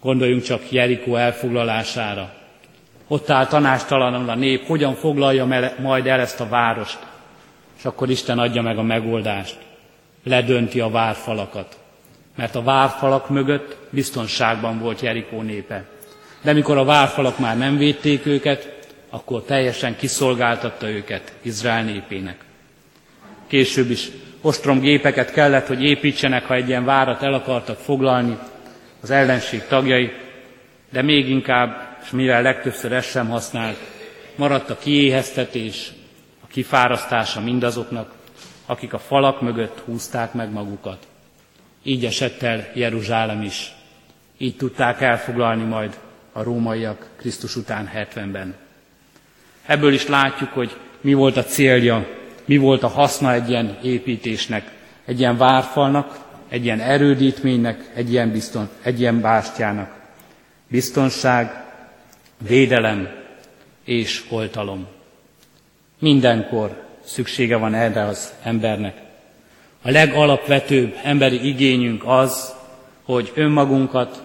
Gondoljunk 0.00 0.42
csak 0.42 0.70
Jerikó 0.70 1.16
elfoglalására. 1.16 2.32
Ott 3.08 3.30
áll 3.30 3.46
tanástalanul 3.46 4.28
a 4.28 4.34
nép, 4.34 4.66
hogyan 4.66 4.94
foglalja 4.94 5.74
majd 5.78 6.06
el 6.06 6.20
ezt 6.20 6.40
a 6.40 6.48
várost. 6.48 6.98
És 7.78 7.84
akkor 7.84 8.10
Isten 8.10 8.38
adja 8.38 8.62
meg 8.62 8.78
a 8.78 8.82
megoldást. 8.82 9.58
Ledönti 10.24 10.80
a 10.80 10.90
várfalakat 10.90 11.79
mert 12.40 12.54
a 12.54 12.62
várfalak 12.62 13.28
mögött 13.28 13.76
biztonságban 13.90 14.78
volt 14.78 15.00
Jerikó 15.00 15.42
népe. 15.42 15.84
De 16.42 16.52
mikor 16.52 16.76
a 16.76 16.84
várfalak 16.84 17.38
már 17.38 17.58
nem 17.58 17.76
védték 17.76 18.26
őket, 18.26 18.88
akkor 19.10 19.42
teljesen 19.42 19.96
kiszolgáltatta 19.96 20.88
őket 20.88 21.32
Izrael 21.42 21.84
népének. 21.84 22.36
Később 23.46 23.90
is 23.90 24.08
ostromgépeket 24.40 25.32
kellett, 25.32 25.66
hogy 25.66 25.84
építsenek, 25.84 26.44
ha 26.44 26.54
egy 26.54 26.68
ilyen 26.68 26.84
várat 26.84 27.22
el 27.22 27.34
akartak 27.34 27.78
foglalni 27.78 28.38
az 29.00 29.10
ellenség 29.10 29.66
tagjai, 29.66 30.12
de 30.90 31.02
még 31.02 31.28
inkább, 31.28 31.98
és 32.04 32.10
mivel 32.10 32.42
legtöbbször 32.42 32.92
ez 32.92 33.06
sem 33.06 33.28
használt, 33.28 33.78
maradt 34.36 34.70
a 34.70 34.78
kiéheztetés, 34.78 35.92
a 36.44 36.46
kifárasztása 36.46 37.40
mindazoknak, 37.40 38.12
akik 38.66 38.92
a 38.92 38.98
falak 38.98 39.40
mögött 39.40 39.82
húzták 39.84 40.32
meg 40.32 40.52
magukat. 40.52 41.08
Így 41.82 42.04
esett 42.04 42.42
el 42.42 42.70
Jeruzsálem 42.74 43.42
is. 43.42 43.72
Így 44.38 44.56
tudták 44.56 45.00
elfoglalni 45.00 45.64
majd 45.64 45.98
a 46.32 46.42
rómaiak 46.42 47.08
Krisztus 47.16 47.56
után 47.56 47.90
70-ben. 47.94 48.54
Ebből 49.66 49.92
is 49.92 50.06
látjuk, 50.06 50.50
hogy 50.50 50.76
mi 51.00 51.14
volt 51.14 51.36
a 51.36 51.44
célja, 51.44 52.06
mi 52.44 52.56
volt 52.56 52.82
a 52.82 52.88
haszna 52.88 53.32
egy 53.32 53.48
ilyen 53.48 53.78
építésnek, 53.82 54.72
egy 55.04 55.18
ilyen 55.18 55.36
várfalnak, 55.36 56.18
egy 56.48 56.64
ilyen 56.64 56.80
erődítménynek, 56.80 57.90
egy 57.94 58.12
ilyen, 58.12 58.30
bizton, 58.30 58.68
egy 58.82 59.00
ilyen 59.00 59.20
bástyának. 59.20 59.98
Biztonság, 60.68 61.64
védelem 62.38 63.08
és 63.84 64.24
oltalom. 64.30 64.86
Mindenkor 65.98 66.84
szüksége 67.04 67.56
van 67.56 67.74
erre 67.74 68.04
az 68.04 68.32
embernek. 68.42 69.09
A 69.82 69.90
legalapvetőbb 69.90 70.96
emberi 71.02 71.48
igényünk 71.48 72.02
az, 72.06 72.54
hogy 73.02 73.32
önmagunkat 73.34 74.22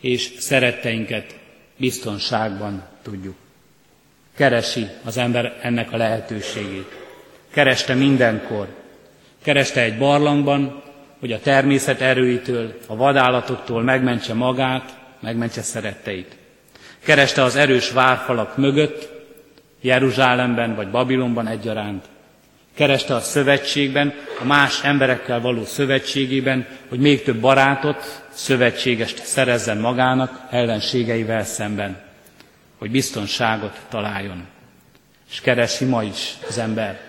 és 0.00 0.32
szeretteinket 0.38 1.34
biztonságban 1.76 2.82
tudjuk. 3.02 3.34
Keresi 4.36 4.86
az 5.04 5.16
ember 5.16 5.58
ennek 5.62 5.92
a 5.92 5.96
lehetőségét. 5.96 6.96
Kereste 7.50 7.94
mindenkor. 7.94 8.68
Kereste 9.42 9.80
egy 9.80 9.98
barlangban, 9.98 10.82
hogy 11.20 11.32
a 11.32 11.40
természet 11.40 12.00
erőitől, 12.00 12.78
a 12.86 12.96
vadállatoktól 12.96 13.82
megmentse 13.82 14.34
magát, 14.34 14.96
megmentse 15.20 15.62
szeretteit. 15.62 16.36
Kereste 17.04 17.42
az 17.42 17.56
erős 17.56 17.90
várfalak 17.90 18.56
mögött, 18.56 19.08
Jeruzsálemben 19.80 20.74
vagy 20.74 20.90
Babilonban 20.90 21.46
egyaránt, 21.46 22.04
Kereste 22.76 23.14
a 23.14 23.20
szövetségben, 23.20 24.14
a 24.40 24.44
más 24.44 24.82
emberekkel 24.82 25.40
való 25.40 25.64
szövetségében, 25.64 26.66
hogy 26.88 26.98
még 26.98 27.22
több 27.22 27.36
barátot, 27.40 28.24
szövetségest 28.32 29.24
szerezzen 29.24 29.78
magának 29.78 30.46
ellenségeivel 30.50 31.44
szemben, 31.44 32.02
hogy 32.78 32.90
biztonságot 32.90 33.80
találjon. 33.88 34.46
És 35.30 35.40
keresi 35.40 35.84
ma 35.84 36.02
is 36.02 36.34
az 36.48 36.58
ember. 36.58 37.00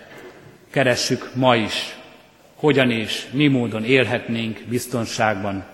Keressük 0.70 1.30
ma 1.34 1.56
is, 1.56 1.96
hogyan 2.54 2.90
és 2.90 3.26
mi 3.30 3.46
módon 3.46 3.84
élhetnénk 3.84 4.60
biztonságban. 4.68 5.64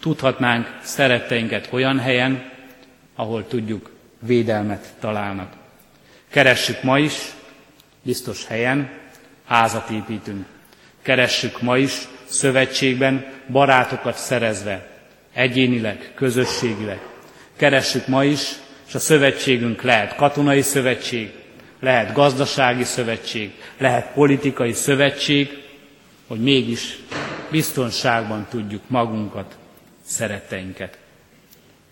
Tudhatnánk 0.00 0.78
szeretteinket 0.82 1.68
olyan 1.70 1.98
helyen, 1.98 2.50
ahol 3.14 3.46
tudjuk, 3.46 3.90
védelmet 4.18 4.86
találnak. 4.98 5.52
Keressük 6.28 6.82
ma 6.82 6.98
is, 6.98 7.14
biztos 8.02 8.46
helyen, 8.46 8.99
házat 9.50 9.90
építünk. 9.90 10.44
Keressük 11.02 11.62
ma 11.62 11.76
is 11.76 11.92
szövetségben 12.24 13.26
barátokat 13.48 14.16
szerezve, 14.16 14.88
egyénileg, 15.32 16.12
közösségileg. 16.14 17.00
Keressük 17.56 18.06
ma 18.06 18.24
is, 18.24 18.52
és 18.88 18.94
a 18.94 18.98
szövetségünk 18.98 19.82
lehet 19.82 20.14
katonai 20.16 20.60
szövetség, 20.62 21.30
lehet 21.80 22.12
gazdasági 22.12 22.84
szövetség, 22.84 23.50
lehet 23.78 24.12
politikai 24.12 24.72
szövetség, 24.72 25.62
hogy 26.26 26.40
mégis 26.40 26.98
biztonságban 27.50 28.46
tudjuk 28.50 28.82
magunkat, 28.86 29.56
szeretteinket. 30.04 30.98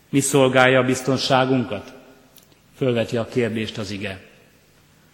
Mi 0.08 0.20
szolgálja 0.20 0.78
a 0.80 0.84
biztonságunkat? 0.84 1.92
Fölveti 2.76 3.16
a 3.16 3.26
kérdést 3.26 3.78
az 3.78 3.90
ige. 3.90 4.20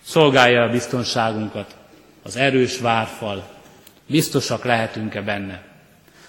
Szolgálja 0.02 0.62
a 0.62 0.70
biztonságunkat 0.70 1.74
az 2.24 2.36
erős 2.36 2.78
várfal. 2.78 3.48
Biztosak 4.06 4.64
lehetünk-e 4.64 5.22
benne? 5.22 5.62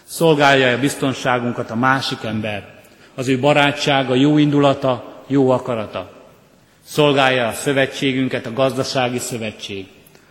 Szolgálja 0.03 0.71
a 0.71 0.79
biztonságunkat 0.79 1.69
a 1.69 1.75
másik 1.75 2.23
ember, 2.23 2.73
az 3.15 3.27
ő 3.27 3.39
barátsága, 3.39 4.15
jó 4.15 4.37
indulata, 4.37 5.23
jó 5.27 5.49
akarata. 5.49 6.11
Szolgálja 6.83 7.47
a 7.47 7.53
szövetségünket, 7.53 8.45
a 8.45 8.53
gazdasági 8.53 9.17
szövetség, 9.17 9.87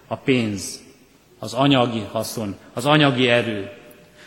a 0.07 0.17
pénz, 0.17 0.83
az 1.39 1.53
anyagi 1.53 2.07
haszon, 2.11 2.57
az 2.73 2.87
anyagi 2.87 3.29
erő. 3.29 3.71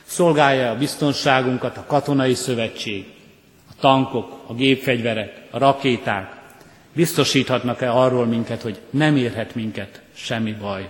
Szolgálja 0.06 0.72
a 0.72 0.78
biztonságunkat 0.78 1.78
a 1.78 1.86
katonai 1.88 2.34
szövetség, 2.34 3.06
a 3.70 3.74
tankok, 3.80 4.44
a 4.48 4.54
gépfegyverek, 4.54 5.42
a 5.52 5.58
rakéták. 5.58 6.36
Biztosíthatnak-e 6.94 7.92
arról 7.92 8.26
minket, 8.26 8.62
hogy 8.62 8.80
nem 8.90 9.16
érhet 9.16 9.56
minket 9.56 10.02
semmi 10.14 10.54
baj? 10.54 10.90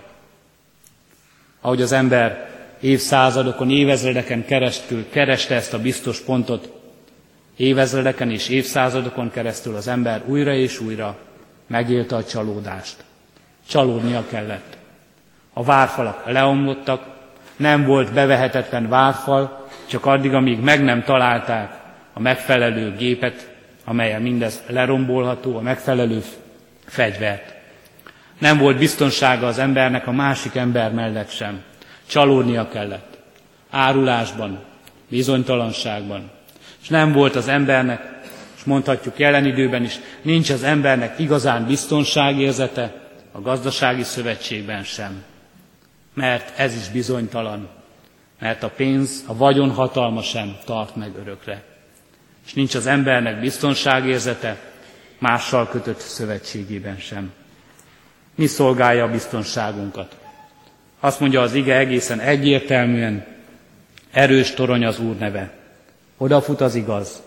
Ahogy 1.68 1.82
az 1.82 1.92
ember 1.92 2.48
évszázadokon, 2.80 3.70
évezredeken 3.70 4.44
keresztül 4.44 5.08
kereste 5.10 5.54
ezt 5.54 5.74
a 5.74 5.80
biztos 5.80 6.20
pontot, 6.20 6.72
évezredeken 7.56 8.30
és 8.30 8.48
évszázadokon 8.48 9.30
keresztül 9.30 9.76
az 9.76 9.88
ember 9.88 10.22
újra 10.26 10.54
és 10.54 10.80
újra 10.80 11.16
megélte 11.66 12.16
a 12.16 12.24
csalódást. 12.24 12.96
Csalódnia 13.68 14.24
kellett. 14.30 14.76
A 15.52 15.64
várfalak 15.64 16.22
leomlottak, 16.26 17.06
nem 17.56 17.84
volt 17.84 18.12
bevehetetlen 18.12 18.88
várfal, 18.88 19.68
csak 19.86 20.06
addig, 20.06 20.34
amíg 20.34 20.60
meg 20.60 20.84
nem 20.84 21.02
találták 21.02 21.78
a 22.12 22.20
megfelelő 22.20 22.94
gépet, 22.96 23.50
amelyen 23.84 24.22
mindez 24.22 24.62
lerombolható, 24.66 25.56
a 25.56 25.60
megfelelő 25.60 26.22
fegyvert. 26.86 27.57
Nem 28.38 28.58
volt 28.58 28.78
biztonsága 28.78 29.46
az 29.46 29.58
embernek 29.58 30.06
a 30.06 30.12
másik 30.12 30.54
ember 30.54 30.92
mellett 30.92 31.30
sem. 31.30 31.62
Csalódnia 32.06 32.68
kellett. 32.68 33.18
Árulásban, 33.70 34.58
bizonytalanságban. 35.08 36.30
És 36.82 36.88
nem 36.88 37.12
volt 37.12 37.36
az 37.36 37.48
embernek, 37.48 38.18
és 38.56 38.64
mondhatjuk 38.64 39.18
jelen 39.18 39.46
időben 39.46 39.84
is, 39.84 39.98
nincs 40.22 40.50
az 40.50 40.62
embernek 40.62 41.18
igazán 41.18 41.66
biztonságérzete 41.66 42.94
a 43.32 43.40
gazdasági 43.40 44.02
szövetségben 44.02 44.82
sem. 44.84 45.22
Mert 46.14 46.58
ez 46.58 46.74
is 46.74 46.88
bizonytalan. 46.88 47.68
Mert 48.40 48.62
a 48.62 48.68
pénz, 48.68 49.24
a 49.26 49.36
vagyon 49.36 49.70
hatalma 49.70 50.22
sem 50.22 50.56
tart 50.64 50.96
meg 50.96 51.10
örökre. 51.20 51.62
És 52.46 52.54
nincs 52.54 52.74
az 52.74 52.86
embernek 52.86 53.40
biztonságérzete 53.40 54.56
mással 55.18 55.68
kötött 55.68 55.98
szövetségében 55.98 56.96
sem. 56.98 57.32
Mi 58.38 58.46
szolgálja 58.46 59.04
a 59.04 59.10
biztonságunkat? 59.10 60.16
Azt 61.00 61.20
mondja 61.20 61.40
az 61.40 61.54
ige 61.54 61.76
egészen 61.76 62.20
egyértelműen, 62.20 63.26
erős 64.10 64.50
torony 64.54 64.84
az 64.84 64.98
Úr 64.98 65.16
neve. 65.16 65.52
Odafut 66.16 66.60
az 66.60 66.74
igaz, 66.74 67.22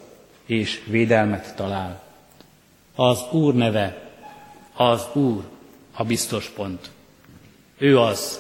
és 0.45 0.82
védelmet 0.88 1.56
talál. 1.56 2.04
Az 2.95 3.19
Úr 3.32 3.54
neve, 3.54 4.12
az 4.74 5.08
Úr 5.13 5.43
a 5.93 6.04
biztos 6.04 6.47
pont. 6.47 6.89
Ő 7.78 8.00
az, 8.00 8.39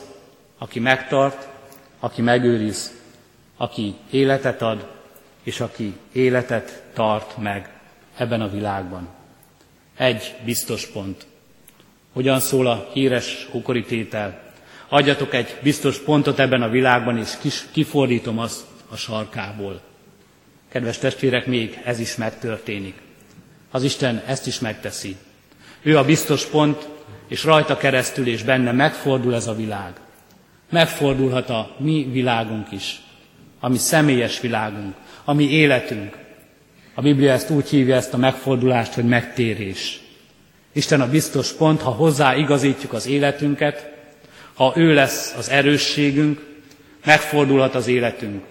aki 0.57 0.79
megtart, 0.79 1.47
aki 1.99 2.21
megőriz, 2.21 2.93
aki 3.57 3.95
életet 4.09 4.61
ad, 4.61 4.87
és 5.43 5.59
aki 5.59 5.97
életet 6.11 6.83
tart 6.93 7.37
meg 7.37 7.69
ebben 8.17 8.41
a 8.41 8.49
világban. 8.49 9.07
Egy 9.97 10.35
biztos 10.45 10.87
pont. 10.87 11.29
Hogyan 12.13 12.39
szól 12.39 12.67
a 12.67 12.89
híres 12.93 13.47
hukoritétel? 13.51 14.41
Adjatok 14.89 15.33
egy 15.33 15.57
biztos 15.63 15.97
pontot 15.97 16.39
ebben 16.39 16.61
a 16.61 16.69
világban, 16.69 17.17
és 17.17 17.37
kis, 17.41 17.65
kifordítom 17.71 18.39
azt 18.39 18.61
a 18.89 18.95
sarkából. 18.95 19.81
Kedves 20.71 20.97
testvérek, 20.97 21.45
még 21.45 21.81
ez 21.83 21.99
is 21.99 22.15
megtörténik. 22.15 22.95
Az 23.71 23.83
Isten 23.83 24.23
ezt 24.25 24.47
is 24.47 24.59
megteszi. 24.59 25.15
Ő 25.81 25.97
a 25.97 26.05
biztos 26.05 26.45
pont, 26.45 26.87
és 27.27 27.43
rajta 27.43 27.77
keresztül 27.77 28.27
és 28.27 28.43
benne 28.43 28.71
megfordul 28.71 29.35
ez 29.35 29.47
a 29.47 29.55
világ. 29.55 29.93
Megfordulhat 30.69 31.49
a 31.49 31.75
mi 31.77 32.07
világunk 32.11 32.71
is, 32.71 33.01
a 33.59 33.69
mi 33.69 33.77
személyes 33.77 34.39
világunk, 34.39 34.95
a 35.23 35.33
mi 35.33 35.49
életünk. 35.49 36.17
A 36.93 37.01
Biblia 37.01 37.31
ezt 37.31 37.49
úgy 37.49 37.69
hívja 37.69 37.95
ezt 37.95 38.13
a 38.13 38.17
megfordulást, 38.17 38.93
hogy 38.93 39.05
megtérés. 39.05 40.01
Isten 40.73 41.01
a 41.01 41.09
biztos 41.09 41.51
pont, 41.53 41.81
ha 41.81 41.89
hozzá 41.89 42.35
igazítjuk 42.35 42.93
az 42.93 43.07
életünket, 43.07 43.89
ha 44.53 44.73
ő 44.75 44.93
lesz 44.93 45.35
az 45.37 45.49
erősségünk, 45.49 46.39
megfordulhat 47.05 47.75
az 47.75 47.87
életünk. 47.87 48.43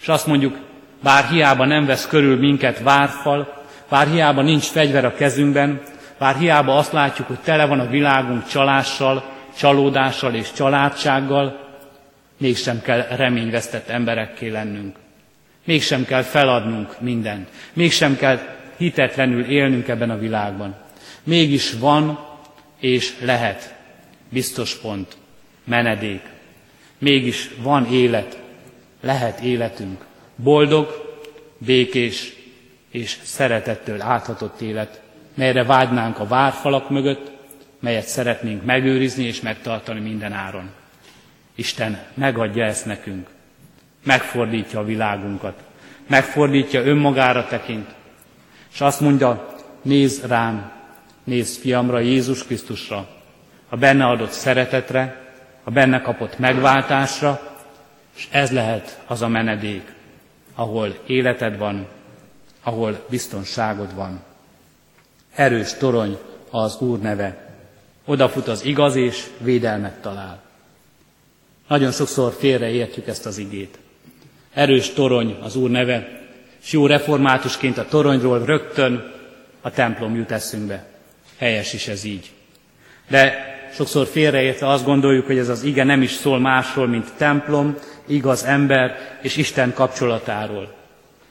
És 0.00 0.08
azt 0.08 0.26
mondjuk, 0.26 0.56
bár 1.02 1.24
hiába 1.24 1.64
nem 1.64 1.86
vesz 1.86 2.06
körül 2.06 2.38
minket 2.38 2.80
várfal, 2.80 3.64
bár 3.88 4.06
hiába 4.06 4.42
nincs 4.42 4.64
fegyver 4.64 5.04
a 5.04 5.14
kezünkben, 5.14 5.80
bár 6.18 6.36
hiába 6.36 6.76
azt 6.76 6.92
látjuk, 6.92 7.26
hogy 7.26 7.38
tele 7.38 7.66
van 7.66 7.80
a 7.80 7.88
világunk 7.88 8.46
csalással, 8.46 9.24
csalódással 9.56 10.34
és 10.34 10.52
családsággal, 10.52 11.66
mégsem 12.36 12.82
kell 12.82 13.06
reményvesztett 13.16 13.88
emberekké 13.88 14.48
lennünk. 14.48 14.96
Mégsem 15.64 16.04
kell 16.04 16.22
feladnunk 16.22 17.00
mindent. 17.00 17.48
Mégsem 17.72 18.16
kell 18.16 18.38
hitetlenül 18.76 19.44
élnünk 19.44 19.88
ebben 19.88 20.10
a 20.10 20.18
világban. 20.18 20.74
Mégis 21.28 21.72
van 21.72 22.18
és 22.78 23.14
lehet 23.20 23.74
biztos 24.28 24.74
pont, 24.74 25.16
menedék. 25.64 26.22
Mégis 26.98 27.50
van 27.62 27.86
élet, 27.86 28.38
lehet 29.00 29.40
életünk. 29.40 30.04
Boldog, 30.36 31.16
békés 31.58 32.32
és 32.90 33.18
szeretettől 33.22 34.00
áthatott 34.00 34.60
élet, 34.60 35.00
melyre 35.34 35.64
vágynánk 35.64 36.18
a 36.18 36.26
várfalak 36.26 36.90
mögött, 36.90 37.30
melyet 37.80 38.06
szeretnénk 38.06 38.64
megőrizni 38.64 39.24
és 39.24 39.40
megtartani 39.40 40.00
minden 40.00 40.32
áron. 40.32 40.70
Isten 41.54 42.02
megadja 42.14 42.64
ezt 42.64 42.86
nekünk, 42.86 43.28
megfordítja 44.04 44.78
a 44.78 44.84
világunkat, 44.84 45.62
megfordítja 46.06 46.84
önmagára 46.84 47.46
tekint, 47.46 47.88
és 48.72 48.80
azt 48.80 49.00
mondja, 49.00 49.56
nézz 49.82 50.24
rám, 50.24 50.77
nézz 51.28 51.56
fiamra, 51.56 51.98
Jézus 51.98 52.44
Krisztusra, 52.44 53.08
a 53.68 53.76
benne 53.76 54.06
adott 54.06 54.30
szeretetre, 54.30 55.32
a 55.64 55.70
benne 55.70 56.00
kapott 56.00 56.38
megváltásra, 56.38 57.56
és 58.16 58.28
ez 58.30 58.50
lehet 58.50 59.00
az 59.06 59.22
a 59.22 59.28
menedék, 59.28 59.92
ahol 60.54 60.98
életed 61.06 61.58
van, 61.58 61.86
ahol 62.62 63.04
biztonságod 63.08 63.94
van. 63.94 64.20
Erős 65.34 65.74
torony 65.74 66.18
az 66.50 66.80
Úr 66.80 66.98
neve. 66.98 67.46
Odafut 68.04 68.48
az 68.48 68.64
igaz 68.64 68.96
és 68.96 69.26
védelmet 69.38 70.00
talál. 70.00 70.42
Nagyon 71.68 71.92
sokszor 71.92 72.32
félreértjük 72.32 73.06
ezt 73.06 73.26
az 73.26 73.38
igét. 73.38 73.78
Erős 74.52 74.90
torony 74.90 75.38
az 75.42 75.56
Úr 75.56 75.70
neve, 75.70 76.20
és 76.62 76.72
jó 76.72 76.86
reformátusként 76.86 77.78
a 77.78 77.86
toronyról 77.88 78.44
rögtön 78.44 79.12
a 79.60 79.70
templom 79.70 80.16
jut 80.16 80.30
eszünkbe. 80.30 80.97
Helyes 81.38 81.72
is 81.72 81.88
ez 81.88 82.04
így. 82.04 82.30
De 83.08 83.46
sokszor 83.74 84.06
félreértve 84.06 84.68
azt 84.68 84.84
gondoljuk, 84.84 85.26
hogy 85.26 85.38
ez 85.38 85.48
az 85.48 85.62
ige 85.62 85.84
nem 85.84 86.02
is 86.02 86.10
szól 86.10 86.38
másról, 86.38 86.86
mint 86.86 87.12
templom, 87.16 87.76
igaz 88.06 88.44
ember 88.44 89.18
és 89.22 89.36
Isten 89.36 89.72
kapcsolatáról. 89.72 90.74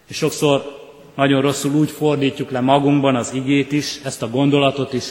És 0.07 0.15
sokszor 0.15 0.77
nagyon 1.15 1.41
rosszul 1.41 1.71
úgy 1.71 1.91
fordítjuk 1.91 2.51
le 2.51 2.59
magunkban 2.59 3.15
az 3.15 3.33
igét 3.33 3.71
is, 3.71 3.99
ezt 4.03 4.21
a 4.21 4.29
gondolatot 4.29 4.93
is, 4.93 5.05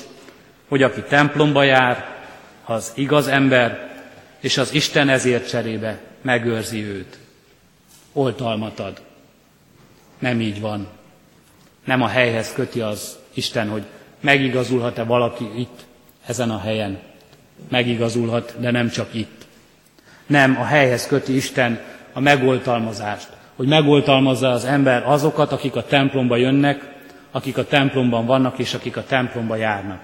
hogy 0.68 0.82
aki 0.82 1.00
templomba 1.00 1.62
jár, 1.62 2.14
az 2.64 2.92
igaz 2.94 3.26
ember, 3.26 3.94
és 4.40 4.58
az 4.58 4.74
Isten 4.74 5.08
ezért 5.08 5.48
cserébe 5.48 6.00
megőrzi 6.22 6.84
őt. 6.84 7.18
Oltalmat 8.12 8.78
ad. 8.78 9.00
Nem 10.18 10.40
így 10.40 10.60
van. 10.60 10.86
Nem 11.84 12.02
a 12.02 12.08
helyhez 12.08 12.52
köti 12.52 12.80
az 12.80 13.18
Isten, 13.34 13.68
hogy 13.68 13.82
megigazulhat-e 14.20 15.04
valaki 15.04 15.50
itt, 15.56 15.84
ezen 16.26 16.50
a 16.50 16.58
helyen. 16.58 16.98
Megigazulhat, 17.68 18.54
de 18.58 18.70
nem 18.70 18.88
csak 18.88 19.14
itt. 19.14 19.46
Nem, 20.26 20.56
a 20.60 20.64
helyhez 20.64 21.06
köti 21.06 21.36
Isten 21.36 21.80
a 22.12 22.20
megoltalmazást, 22.20 23.28
hogy 23.56 23.66
megoltalmazza 23.66 24.50
az 24.50 24.64
ember 24.64 25.02
azokat, 25.06 25.52
akik 25.52 25.76
a 25.76 25.86
templomba 25.86 26.36
jönnek, 26.36 26.94
akik 27.30 27.58
a 27.58 27.66
templomban 27.66 28.26
vannak, 28.26 28.58
és 28.58 28.74
akik 28.74 28.96
a 28.96 29.04
templomba 29.04 29.56
járnak. 29.56 30.00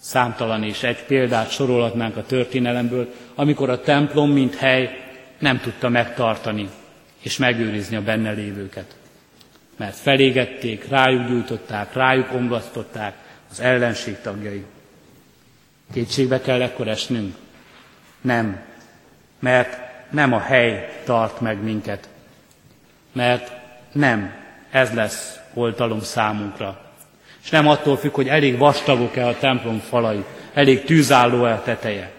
Számtalan 0.00 0.62
és 0.62 0.82
egy 0.82 1.04
példát 1.04 1.50
sorolhatnánk 1.50 2.16
a 2.16 2.26
történelemből, 2.26 3.14
amikor 3.34 3.70
a 3.70 3.80
templom, 3.80 4.30
mint 4.30 4.56
hely 4.56 4.90
nem 5.38 5.60
tudta 5.60 5.88
megtartani 5.88 6.68
és 7.22 7.36
megőrizni 7.36 7.96
a 7.96 8.02
benne 8.02 8.30
lévőket. 8.30 8.96
Mert 9.78 9.96
felégették, 9.96 10.88
rájuk 10.88 11.28
gyújtották, 11.28 11.92
rájuk 11.92 12.32
omlasztották 12.32 13.14
az 13.50 13.60
ellenség 13.60 14.20
tagjai. 14.20 14.64
Kétségbe 15.92 16.40
kell 16.40 16.62
ekkor 16.62 16.88
esnünk? 16.88 17.36
Nem, 18.20 18.60
mert 19.38 19.78
nem 20.10 20.32
a 20.32 20.38
hely 20.38 21.02
tart 21.04 21.40
meg 21.40 21.62
minket, 21.62 22.08
mert 23.12 23.52
nem 23.92 24.34
ez 24.70 24.92
lesz 24.92 25.38
oltalom 25.54 26.00
számunkra. 26.00 26.80
És 27.42 27.50
nem 27.50 27.68
attól 27.68 27.96
függ, 27.96 28.14
hogy 28.14 28.28
elég 28.28 28.58
vastagok-e 28.58 29.26
a 29.26 29.38
templom 29.38 29.78
falai, 29.78 30.24
elég 30.52 30.84
tűzálló-e 30.84 31.52
a 31.52 31.62
teteje. 31.62 32.12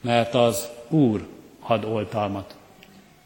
Mert 0.00 0.34
az 0.34 0.68
Úr 0.88 1.26
ad 1.60 1.84
oltalmat. 1.84 2.54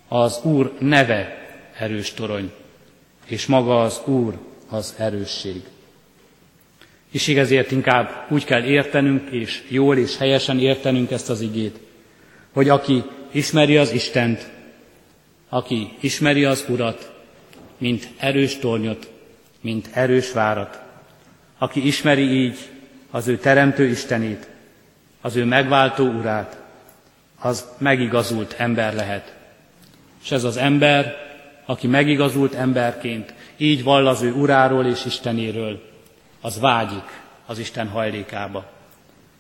Az 0.09 0.41
Úr 0.43 0.73
neve 0.79 1.39
erős 1.79 2.15
torony, 2.15 2.53
és 3.31 3.47
maga 3.47 3.83
az 3.83 4.01
Úr 4.05 4.39
az 4.69 4.95
erősség. 4.99 5.63
És 7.11 7.29
ezért 7.29 7.71
inkább 7.71 8.27
úgy 8.31 8.45
kell 8.45 8.63
értenünk, 8.63 9.31
és 9.31 9.63
jól 9.69 9.97
és 9.97 10.17
helyesen 10.17 10.59
értenünk 10.59 11.11
ezt 11.11 11.31
az 11.31 11.41
igét, 11.41 11.79
hogy 12.53 12.69
aki 12.69 13.05
ismeri 13.31 13.77
az 13.77 13.93
Istent, 13.93 14.51
aki 15.49 15.97
ismeri 16.01 16.45
az 16.45 16.65
Urat, 16.69 17.13
mint 17.79 18.09
erős 18.17 18.59
tornyot, 18.59 19.11
mint 19.61 19.89
erős 19.93 20.33
várat, 20.33 20.83
aki 21.59 21.87
ismeri 21.87 22.23
így 22.23 22.59
az 23.11 23.29
ő 23.29 23.39
teremtő 23.39 23.87
Istenét, 23.87 24.49
az 25.21 25.37
ő 25.37 25.45
megváltó 25.45 26.05
Urát, 26.05 26.63
az 27.39 27.65
megigazult 27.79 28.55
ember 28.59 28.95
lehet. 28.95 29.35
És 30.23 30.31
ez 30.31 30.45
az 30.45 30.57
ember, 30.57 31.30
aki 31.71 31.87
megigazult 31.87 32.55
emberként, 32.55 33.35
így 33.57 33.83
vall 33.83 34.07
az 34.07 34.23
ő 34.23 34.33
Uráról 34.33 34.87
és 34.87 35.05
Istenéről, 35.05 35.83
az 36.41 36.61
vágyik 36.61 37.21
az 37.47 37.59
Isten 37.59 37.89
hajlékába. 37.89 38.65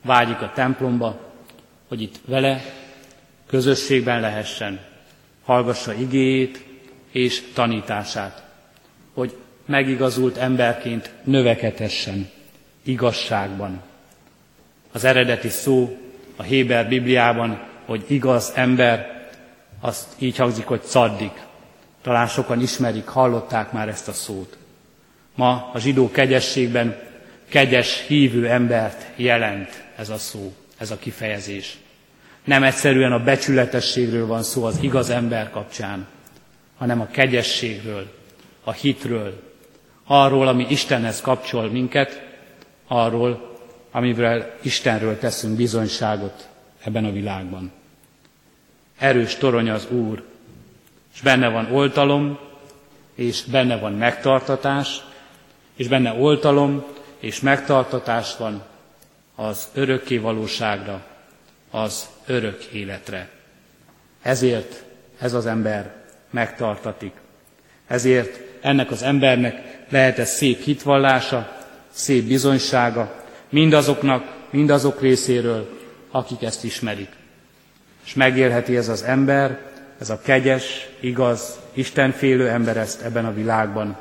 Vágyik 0.03 0.41
a 0.41 0.53
templomba, 0.55 1.21
hogy 1.89 2.03
itt 2.03 2.15
vele 2.25 2.63
közösségben 3.47 4.21
lehessen, 4.21 4.81
hallgassa 5.45 5.93
igéjét 5.93 6.65
és 7.11 7.43
tanítását, 7.55 8.45
hogy 9.15 9.37
megigazult 9.67 10.37
emberként 10.37 11.11
növekedhessen 11.25 12.31
igazságban. 12.83 13.83
Az 14.93 15.05
eredeti 15.05 15.49
szó 15.49 15.99
a 16.37 16.43
Héber 16.43 16.89
Bibliában, 16.89 17.61
hogy 17.85 18.05
igaz 18.07 18.53
ember, 18.55 19.29
azt 19.81 20.15
így 20.19 20.37
hangzik, 20.37 20.67
hogy 20.67 20.83
szaddik. 20.83 21.49
Talán 22.03 22.27
sokan 22.27 22.61
ismerik, 22.61 23.07
hallották 23.07 23.73
már 23.73 23.89
ezt 23.89 24.09
a 24.09 24.13
szót. 24.13 24.57
Ma 25.35 25.71
a 25.73 25.79
zsidó 25.79 26.11
kegyességben 26.11 26.97
kegyes, 27.49 28.05
hívő 28.07 28.49
embert 28.49 29.07
jelent 29.17 29.83
ez 29.97 30.09
a 30.09 30.19
szó, 30.19 30.53
ez 30.79 30.91
a 30.91 30.99
kifejezés. 30.99 31.79
Nem 32.45 32.63
egyszerűen 32.63 33.13
a 33.13 33.23
becsületességről 33.23 34.27
van 34.27 34.43
szó 34.43 34.65
az 34.65 34.79
igaz 34.81 35.11
ember 35.11 35.51
kapcsán, 35.51 36.07
hanem 36.79 37.01
a 37.01 37.07
kegyességről, 37.07 38.07
a 38.65 38.73
hitről, 38.73 39.43
arról, 40.07 40.49
ami 40.49 40.67
Istenhez 40.69 41.21
kapcsol 41.21 41.71
minket, 41.71 42.23
arról, 42.87 43.59
amivel 43.91 44.55
Istenről 44.63 45.19
teszünk 45.19 45.57
bizonyságot 45.57 46.49
ebben 46.85 47.05
a 47.05 47.13
világban. 47.13 47.73
Erős 48.99 49.35
torony 49.35 49.71
az 49.71 49.87
Úr, 49.91 50.23
és 51.21 51.27
benne 51.27 51.49
van 51.49 51.73
oltalom, 51.73 52.39
és 53.15 53.43
benne 53.43 53.79
van 53.79 53.93
megtartatás, 53.93 55.03
és 55.77 55.89
benne 55.89 56.13
oltalom 56.13 56.85
és 57.19 57.41
megtartatás 57.41 58.37
van 58.37 58.63
az 59.35 59.69
örökké 59.75 60.19
valóságra, 60.19 61.03
az 61.71 62.09
örök 62.27 62.65
életre. 62.65 63.29
Ezért 64.23 64.85
ez 65.19 65.33
az 65.33 65.47
ember 65.47 65.95
megtartatik. 66.31 67.13
Ezért 67.87 68.41
ennek 68.61 68.91
az 68.91 69.03
embernek 69.03 69.85
lehet 69.89 70.19
ez 70.19 70.31
szép 70.31 70.63
hitvallása, 70.63 71.57
szép 71.91 72.25
bizonysága, 72.25 73.25
mindazoknak, 73.49 74.25
mindazok 74.51 75.01
részéről, 75.01 75.79
akik 76.11 76.43
ezt 76.43 76.65
ismerik. 76.65 77.11
És 78.05 78.15
megélheti 78.15 78.77
ez 78.77 78.89
az 78.89 79.03
ember, 79.03 79.70
ez 80.01 80.11
a 80.11 80.21
kegyes, 80.21 80.89
igaz, 81.01 81.59
istenfélő 81.73 82.49
ember 82.49 82.77
ezt 82.77 83.03
ebben 83.03 83.25
a 83.25 83.35
világban. 83.35 83.97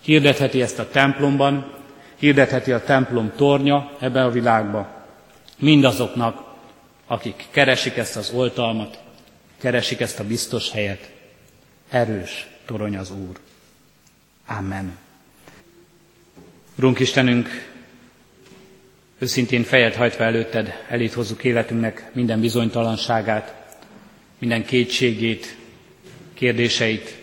Hirdetheti 0.00 0.62
ezt 0.62 0.78
a 0.78 0.88
templomban, 0.90 1.72
hirdetheti 2.16 2.72
a 2.72 2.82
templom 2.84 3.32
tornya 3.36 3.92
ebben 4.00 4.24
a 4.24 4.30
világban. 4.30 4.86
Mindazoknak, 5.58 6.44
akik 7.06 7.44
keresik 7.50 7.96
ezt 7.96 8.16
az 8.16 8.30
oltalmat, 8.30 8.98
keresik 9.58 10.00
ezt 10.00 10.20
a 10.20 10.24
biztos 10.24 10.70
helyet. 10.70 11.10
Erős 11.90 12.46
torony 12.64 12.96
az 12.96 13.10
Úr. 13.10 13.36
Amen. 14.46 14.98
Urunk 16.78 16.98
Istenünk, 16.98 17.48
őszintén 19.18 19.62
fejet 19.62 19.94
hajtva 19.94 20.24
előtted, 20.24 20.84
elét 20.88 21.12
hozzuk 21.12 21.44
életünknek 21.44 22.10
minden 22.12 22.40
bizonytalanságát, 22.40 23.65
minden 24.38 24.64
kétségét, 24.64 25.56
kérdéseit 26.34 27.16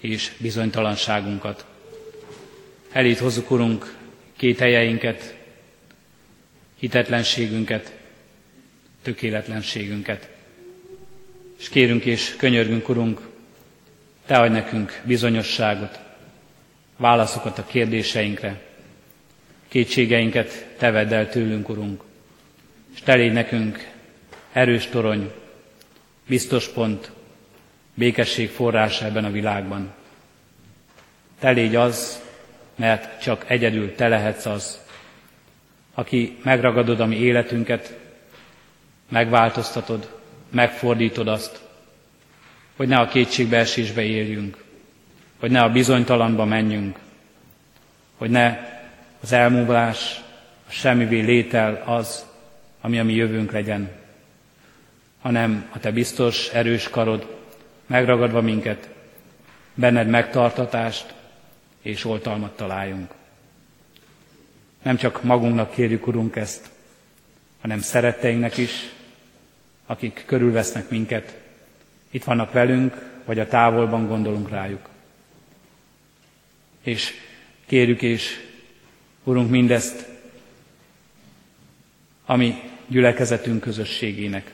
és 0.00 0.32
bizonytalanságunkat. 0.38 1.64
Elét 2.92 3.18
hozzuk, 3.18 3.50
Urunk, 3.50 3.96
két 4.36 4.58
helyeinket, 4.58 5.34
hitetlenségünket, 6.78 7.92
tökéletlenségünket. 9.02 10.28
És 11.58 11.68
kérünk 11.68 12.04
és 12.04 12.34
könyörgünk, 12.36 12.88
Urunk, 12.88 13.28
Te 14.26 14.38
adj 14.38 14.52
nekünk 14.52 15.00
bizonyosságot, 15.04 15.98
válaszokat 16.96 17.58
a 17.58 17.66
kérdéseinkre, 17.66 18.60
kétségeinket 19.68 20.66
Te 20.78 20.90
vedd 20.90 21.12
el 21.12 21.28
tőlünk, 21.28 21.68
Urunk, 21.68 22.02
és 22.94 23.00
Te 23.00 23.14
légy 23.14 23.32
nekünk 23.32 23.88
erős 24.52 24.86
torony, 24.86 25.30
biztos 26.30 26.68
pont, 26.68 27.10
békesség 27.94 28.48
forrása 28.48 29.04
ebben 29.04 29.24
a 29.24 29.30
világban. 29.30 29.92
Te 31.38 31.50
légy 31.50 31.76
az, 31.76 32.22
mert 32.74 33.22
csak 33.22 33.44
egyedül 33.50 33.94
Te 33.94 34.08
lehetsz 34.08 34.46
az, 34.46 34.80
aki 35.94 36.38
megragadod 36.42 37.00
a 37.00 37.06
mi 37.06 37.16
életünket, 37.16 37.98
megváltoztatod, 39.08 40.18
megfordítod 40.50 41.28
azt, 41.28 41.60
hogy 42.76 42.88
ne 42.88 42.96
a 42.96 43.08
kétségbeesésbe 43.08 44.02
éljünk, 44.02 44.64
hogy 45.38 45.50
ne 45.50 45.62
a 45.62 45.72
bizonytalanba 45.72 46.44
menjünk, 46.44 46.98
hogy 48.16 48.30
ne 48.30 48.58
az 49.22 49.32
elmúlás, 49.32 50.20
a 50.68 50.70
semmivé 50.70 51.20
létel 51.20 51.82
az, 51.86 52.26
ami 52.80 52.98
a 52.98 53.04
mi 53.04 53.14
jövőnk 53.14 53.52
legyen, 53.52 53.99
hanem 55.20 55.70
a 55.72 55.78
te 55.78 55.90
biztos, 55.92 56.48
erős 56.48 56.88
karod, 56.88 57.36
megragadva 57.86 58.40
minket, 58.40 58.88
benned 59.74 60.08
megtartatást 60.08 61.14
és 61.82 62.04
oltalmat 62.04 62.56
találjunk. 62.56 63.14
Nem 64.82 64.96
csak 64.96 65.22
magunknak 65.22 65.70
kérjük, 65.70 66.06
Urunk, 66.06 66.36
ezt, 66.36 66.68
hanem 67.60 67.80
szeretteinknek 67.80 68.56
is, 68.56 68.72
akik 69.86 70.22
körülvesznek 70.26 70.88
minket, 70.88 71.38
itt 72.10 72.24
vannak 72.24 72.52
velünk, 72.52 73.22
vagy 73.24 73.38
a 73.38 73.46
távolban 73.46 74.06
gondolunk 74.06 74.50
rájuk. 74.50 74.88
És 76.82 77.12
kérjük 77.66 78.02
és 78.02 78.48
Urunk, 79.24 79.50
mindezt, 79.50 80.08
ami 82.26 82.60
gyülekezetünk 82.86 83.60
közösségének. 83.60 84.52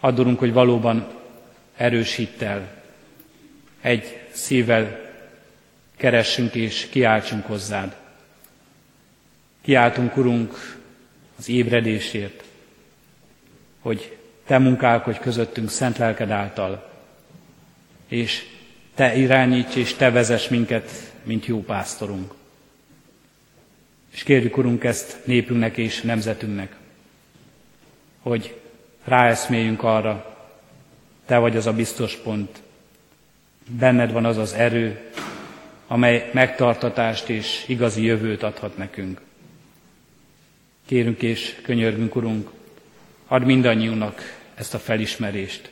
Addurunk, 0.00 0.38
hogy 0.38 0.52
valóban 0.52 1.08
erős 1.76 2.14
hittel, 2.14 2.82
egy 3.80 4.18
szívvel 4.30 5.06
keressünk 5.96 6.54
és 6.54 6.88
kiáltsunk 6.90 7.46
hozzád. 7.46 7.96
Kiáltunk, 9.60 10.16
Urunk, 10.16 10.78
az 11.38 11.48
ébredésért, 11.48 12.44
hogy 13.80 14.16
Te 14.46 14.58
munkálkodj 14.58 15.18
közöttünk 15.18 15.70
szent 15.70 15.98
lelked 15.98 16.30
által, 16.30 16.92
és 18.08 18.44
Te 18.94 19.16
irányíts 19.16 19.74
és 19.74 19.94
Te 19.94 20.10
vezess 20.10 20.48
minket, 20.48 21.12
mint 21.22 21.46
jó 21.46 21.62
pásztorunk. 21.62 22.34
És 24.12 24.22
kérjük, 24.22 24.56
Urunk, 24.56 24.84
ezt 24.84 25.18
népünknek 25.24 25.76
és 25.76 26.00
nemzetünknek, 26.00 26.76
hogy 28.22 28.60
ráeszméljünk 29.08 29.82
arra, 29.82 30.36
Te 31.26 31.38
vagy 31.38 31.56
az 31.56 31.66
a 31.66 31.72
biztos 31.72 32.16
pont, 32.16 32.62
benned 33.68 34.12
van 34.12 34.24
az 34.24 34.36
az 34.36 34.52
erő, 34.52 35.10
amely 35.86 36.30
megtartatást 36.32 37.28
és 37.28 37.64
igazi 37.66 38.04
jövőt 38.04 38.42
adhat 38.42 38.76
nekünk. 38.76 39.20
Kérünk 40.86 41.22
és 41.22 41.60
könyörgünk, 41.62 42.16
Urunk, 42.16 42.50
add 43.26 43.42
mindannyiunknak 43.42 44.40
ezt 44.54 44.74
a 44.74 44.78
felismerést, 44.78 45.70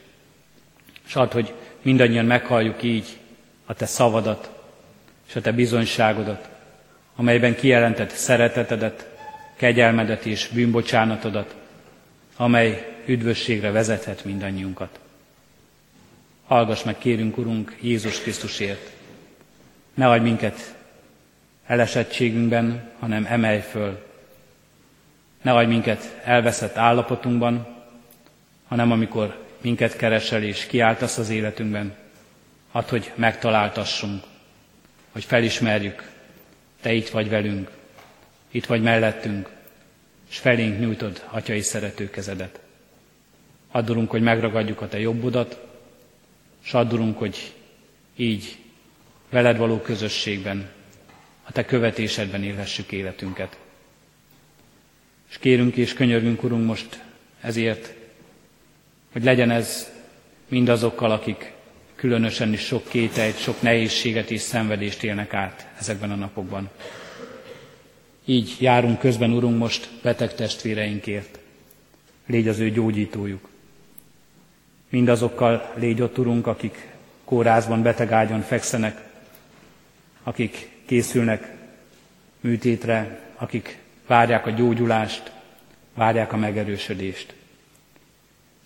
és 1.06 1.16
add, 1.16 1.32
hogy 1.32 1.52
mindannyian 1.82 2.24
meghalljuk 2.24 2.82
így 2.82 3.18
a 3.66 3.74
Te 3.74 3.86
szavadat, 3.86 4.50
és 5.28 5.36
a 5.36 5.40
Te 5.40 5.52
bizonyságodat, 5.52 6.48
amelyben 7.16 7.54
kijelentett 7.54 8.10
szeretetedet, 8.10 9.08
kegyelmedet 9.56 10.24
és 10.26 10.48
bűnbocsánatodat, 10.48 11.54
amely 12.36 12.96
üdvösségre 13.06 13.70
vezethet 13.70 14.24
mindannyiunkat. 14.24 14.98
Hallgass 16.46 16.82
meg, 16.82 16.98
kérünk, 16.98 17.38
Urunk, 17.38 17.76
Jézus 17.80 18.20
Krisztusért. 18.20 18.90
Ne 19.94 20.08
adj 20.08 20.22
minket 20.22 20.74
elesettségünkben, 21.66 22.90
hanem 22.98 23.26
emelj 23.28 23.60
föl. 23.60 24.06
Ne 25.42 25.52
adj 25.52 25.68
minket 25.68 26.20
elveszett 26.24 26.76
állapotunkban, 26.76 27.66
hanem 28.68 28.90
amikor 28.90 29.44
minket 29.60 29.96
keresel 29.96 30.42
és 30.42 30.66
kiáltasz 30.66 31.18
az 31.18 31.30
életünkben, 31.30 31.94
add, 32.72 32.88
hogy 32.88 33.12
megtaláltassunk, 33.14 34.24
hogy 35.12 35.24
felismerjük, 35.24 36.14
Te 36.80 36.92
itt 36.92 37.08
vagy 37.08 37.28
velünk, 37.28 37.70
itt 38.50 38.66
vagy 38.66 38.82
mellettünk, 38.82 39.48
és 40.30 40.38
felénk 40.38 40.78
nyújtod 40.80 41.24
atyai 41.30 41.60
szerető 41.60 42.10
kezedet. 42.10 42.60
Addulunk, 43.70 44.10
hogy 44.10 44.22
megragadjuk 44.22 44.80
a 44.80 44.88
Te 44.88 44.98
jobbodat, 45.00 45.60
és 46.64 46.72
addulunk, 46.74 47.18
hogy 47.18 47.52
így 48.16 48.56
veled 49.30 49.56
való 49.56 49.80
közösségben, 49.80 50.70
a 51.42 51.52
Te 51.52 51.64
követésedben 51.64 52.42
élhessük 52.42 52.92
életünket. 52.92 53.58
És 55.30 55.38
kérünk 55.38 55.76
és 55.76 55.92
könyörgünk, 55.92 56.42
Urunk, 56.42 56.66
most 56.66 57.02
ezért, 57.40 57.94
hogy 59.12 59.24
legyen 59.24 59.50
ez 59.50 59.92
mindazokkal, 60.48 61.10
akik 61.10 61.52
különösen 61.94 62.52
is 62.52 62.60
sok 62.60 62.88
kételyt, 62.88 63.38
sok 63.38 63.62
nehézséget 63.62 64.30
és 64.30 64.40
szenvedést 64.40 65.02
élnek 65.02 65.34
át 65.34 65.66
ezekben 65.78 66.10
a 66.10 66.14
napokban. 66.14 66.70
Így 68.28 68.56
járunk 68.58 68.98
közben, 68.98 69.32
Urunk, 69.32 69.58
most 69.58 69.90
beteg 70.02 70.34
testvéreinkért. 70.34 71.38
Légy 72.26 72.48
az 72.48 72.58
ő 72.58 72.70
gyógyítójuk. 72.70 73.48
Mindazokkal 74.88 75.72
légy 75.76 76.02
ott, 76.02 76.18
Urunk, 76.18 76.46
akik 76.46 76.88
kórházban, 77.24 77.82
betegágyon 77.82 78.40
fekszenek, 78.40 79.02
akik 80.22 80.70
készülnek 80.86 81.54
műtétre, 82.40 83.20
akik 83.36 83.78
várják 84.06 84.46
a 84.46 84.50
gyógyulást, 84.50 85.32
várják 85.94 86.32
a 86.32 86.36
megerősödést. 86.36 87.34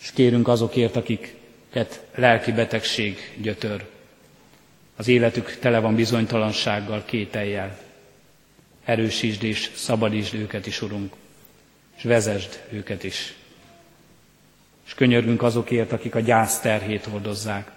És 0.02 0.10
kérünk 0.12 0.48
azokért, 0.48 0.96
akiket 0.96 2.06
lelki 2.14 2.52
betegség 2.52 3.36
gyötör. 3.42 3.86
Az 4.96 5.08
életük 5.08 5.58
tele 5.60 5.78
van 5.78 5.94
bizonytalansággal, 5.94 7.04
kételjel. 7.04 7.89
Erősítsd 8.90 9.42
és 9.42 9.70
szabadítsd 9.74 10.34
őket 10.34 10.66
is, 10.66 10.82
Urunk, 10.82 11.14
és 11.96 12.02
vezesd 12.02 12.64
őket 12.70 13.04
is. 13.04 13.34
És 14.86 14.94
könyörgünk 14.94 15.42
azokért, 15.42 15.92
akik 15.92 16.14
a 16.14 16.20
gyász 16.20 16.60
terhét 16.60 17.04
hordozzák, 17.04 17.70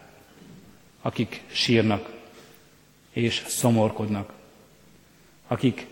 akik 1.02 1.42
sírnak 1.52 2.10
és 3.12 3.44
szomorkodnak, 3.48 4.34
akik 5.48 5.86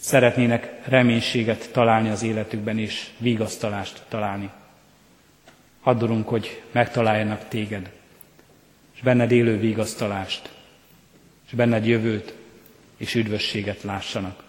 szeretnének 0.00 0.86
reménységet 0.88 1.72
találni 1.72 2.08
az 2.08 2.22
életükben 2.22 2.78
és 2.78 3.08
vigasztalást 3.16 4.02
találni. 4.08 4.50
Addulunk, 5.82 6.28
hogy 6.28 6.62
megtaláljanak 6.72 7.48
téged, 7.48 7.90
és 8.94 9.00
benned 9.00 9.30
élő 9.30 9.58
vigasztalást, 9.58 10.52
és 11.46 11.52
benned 11.52 11.86
jövőt 11.86 12.34
és 12.96 13.14
üdvösséget 13.14 13.82
lássanak. 13.82 14.46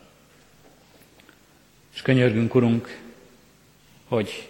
És 2.00 2.06
könyörgünk, 2.06 2.56
Urunk, 2.56 3.00
hogy 4.08 4.50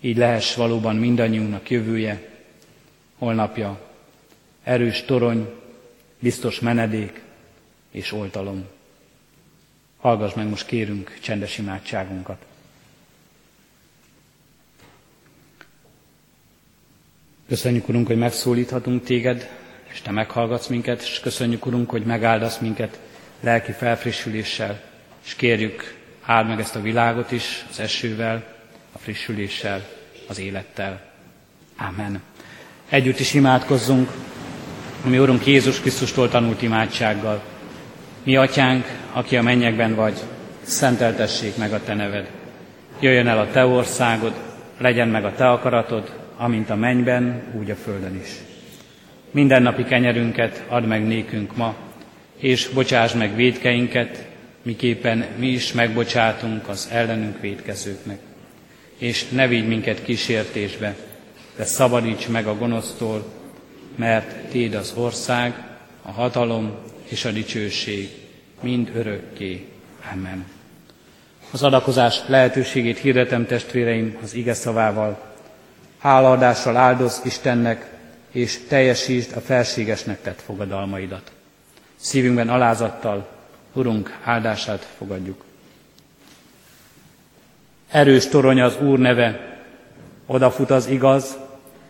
így 0.00 0.16
lehess 0.16 0.54
valóban 0.54 0.96
mindannyiunknak 0.96 1.70
jövője, 1.70 2.28
holnapja, 3.18 3.80
erős 4.62 5.02
torony, 5.02 5.50
biztos 6.18 6.60
menedék 6.60 7.20
és 7.90 8.12
oltalom. 8.12 8.66
Hallgass 9.96 10.34
meg 10.34 10.48
most 10.48 10.66
kérünk 10.66 11.18
csendes 11.20 11.58
imádságunkat. 11.58 12.44
Köszönjük, 17.48 17.88
Urunk, 17.88 18.06
hogy 18.06 18.18
megszólíthatunk 18.18 19.04
téged, 19.04 19.50
és 19.92 20.00
te 20.00 20.10
meghallgatsz 20.10 20.66
minket, 20.66 21.02
és 21.02 21.20
köszönjük, 21.20 21.66
Urunk, 21.66 21.90
hogy 21.90 22.04
megáldasz 22.04 22.58
minket 22.58 23.00
lelki 23.40 23.72
felfrissüléssel, 23.72 24.82
és 25.24 25.34
kérjük, 25.34 25.99
áld 26.30 26.48
meg 26.48 26.60
ezt 26.60 26.76
a 26.76 26.80
világot 26.80 27.32
is 27.32 27.64
az 27.70 27.80
esővel, 27.80 28.44
a 28.92 28.98
frissüléssel, 28.98 29.82
az 30.28 30.38
élettel. 30.38 31.00
Amen. 31.76 32.22
Együtt 32.88 33.18
is 33.18 33.34
imádkozzunk, 33.34 34.10
mi 35.04 35.18
Urunk 35.18 35.46
Jézus 35.46 35.80
Krisztustól 35.80 36.28
tanult 36.28 36.62
imádsággal. 36.62 37.42
Mi 38.22 38.36
atyánk, 38.36 38.84
aki 39.12 39.36
a 39.36 39.42
mennyekben 39.42 39.94
vagy, 39.94 40.18
szenteltessék 40.62 41.56
meg 41.56 41.72
a 41.72 41.82
te 41.82 41.94
neved. 41.94 42.30
Jöjjön 43.00 43.28
el 43.28 43.38
a 43.38 43.50
te 43.50 43.66
országod, 43.66 44.34
legyen 44.78 45.08
meg 45.08 45.24
a 45.24 45.34
te 45.34 45.50
akaratod, 45.50 46.14
amint 46.36 46.70
a 46.70 46.76
mennyben, 46.76 47.42
úgy 47.58 47.70
a 47.70 47.76
földön 47.76 48.20
is. 48.22 48.30
Minden 49.30 49.62
napi 49.62 49.84
kenyerünket 49.84 50.64
add 50.68 50.82
meg 50.82 51.06
nékünk 51.06 51.56
ma, 51.56 51.74
és 52.36 52.68
bocsáss 52.68 53.12
meg 53.12 53.34
védkeinket, 53.34 54.28
miképpen 54.62 55.26
mi 55.36 55.46
is 55.46 55.72
megbocsátunk 55.72 56.68
az 56.68 56.88
ellenünk 56.92 57.40
védkezőknek. 57.40 58.18
És 58.96 59.28
ne 59.28 59.46
vigy 59.46 59.68
minket 59.68 60.02
kísértésbe, 60.02 60.96
de 61.56 61.64
szabadíts 61.64 62.28
meg 62.28 62.46
a 62.46 62.56
gonosztól, 62.56 63.24
mert 63.96 64.48
Téd 64.48 64.74
az 64.74 64.92
ország, 64.96 65.54
a 66.02 66.10
hatalom 66.10 66.74
és 67.08 67.24
a 67.24 67.30
dicsőség 67.30 68.10
mind 68.60 68.90
örökké. 68.94 69.66
Amen. 70.12 70.44
Az 71.50 71.62
adakozás 71.62 72.20
lehetőségét 72.26 72.98
hirdetem 72.98 73.46
testvéreim 73.46 74.16
az 74.22 74.34
ige 74.34 74.54
szavával. 74.54 75.34
Hálaadással 75.98 76.76
áldoz 76.76 77.20
Istennek, 77.24 77.86
és 78.30 78.58
teljesítsd 78.68 79.36
a 79.36 79.40
felségesnek 79.40 80.22
tett 80.22 80.40
fogadalmaidat. 80.40 81.32
Szívünkben 81.96 82.48
alázattal, 82.48 83.28
Urunk 83.72 84.18
áldását 84.22 84.88
fogadjuk. 84.98 85.44
Erős 87.90 88.26
torony 88.26 88.60
az 88.60 88.76
Úr 88.80 88.98
neve, 88.98 89.58
odafut 90.26 90.70
az 90.70 90.86
igaz, 90.86 91.36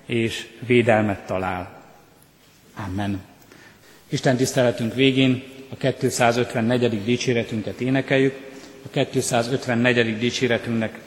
és 0.07 0.47
védelmet 0.67 1.27
talál. 1.27 1.83
Amen. 2.87 3.21
Isten 4.09 4.37
tiszteletünk 4.37 4.95
végén 4.95 5.43
a 5.69 5.77
254. 5.77 7.05
dicséretünket 7.05 7.81
énekeljük. 7.81 8.35
A 8.93 9.05
254. 9.11 10.19
dicséretünknek 10.19 10.99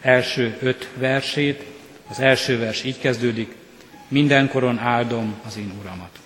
első 0.00 0.56
öt 0.60 0.88
versét. 0.96 1.64
Az 2.08 2.20
első 2.20 2.58
vers 2.58 2.84
így 2.84 2.98
kezdődik. 2.98 3.54
Mindenkoron 4.08 4.78
áldom 4.78 5.40
az 5.46 5.56
én 5.56 5.72
Uramat. 5.80 6.18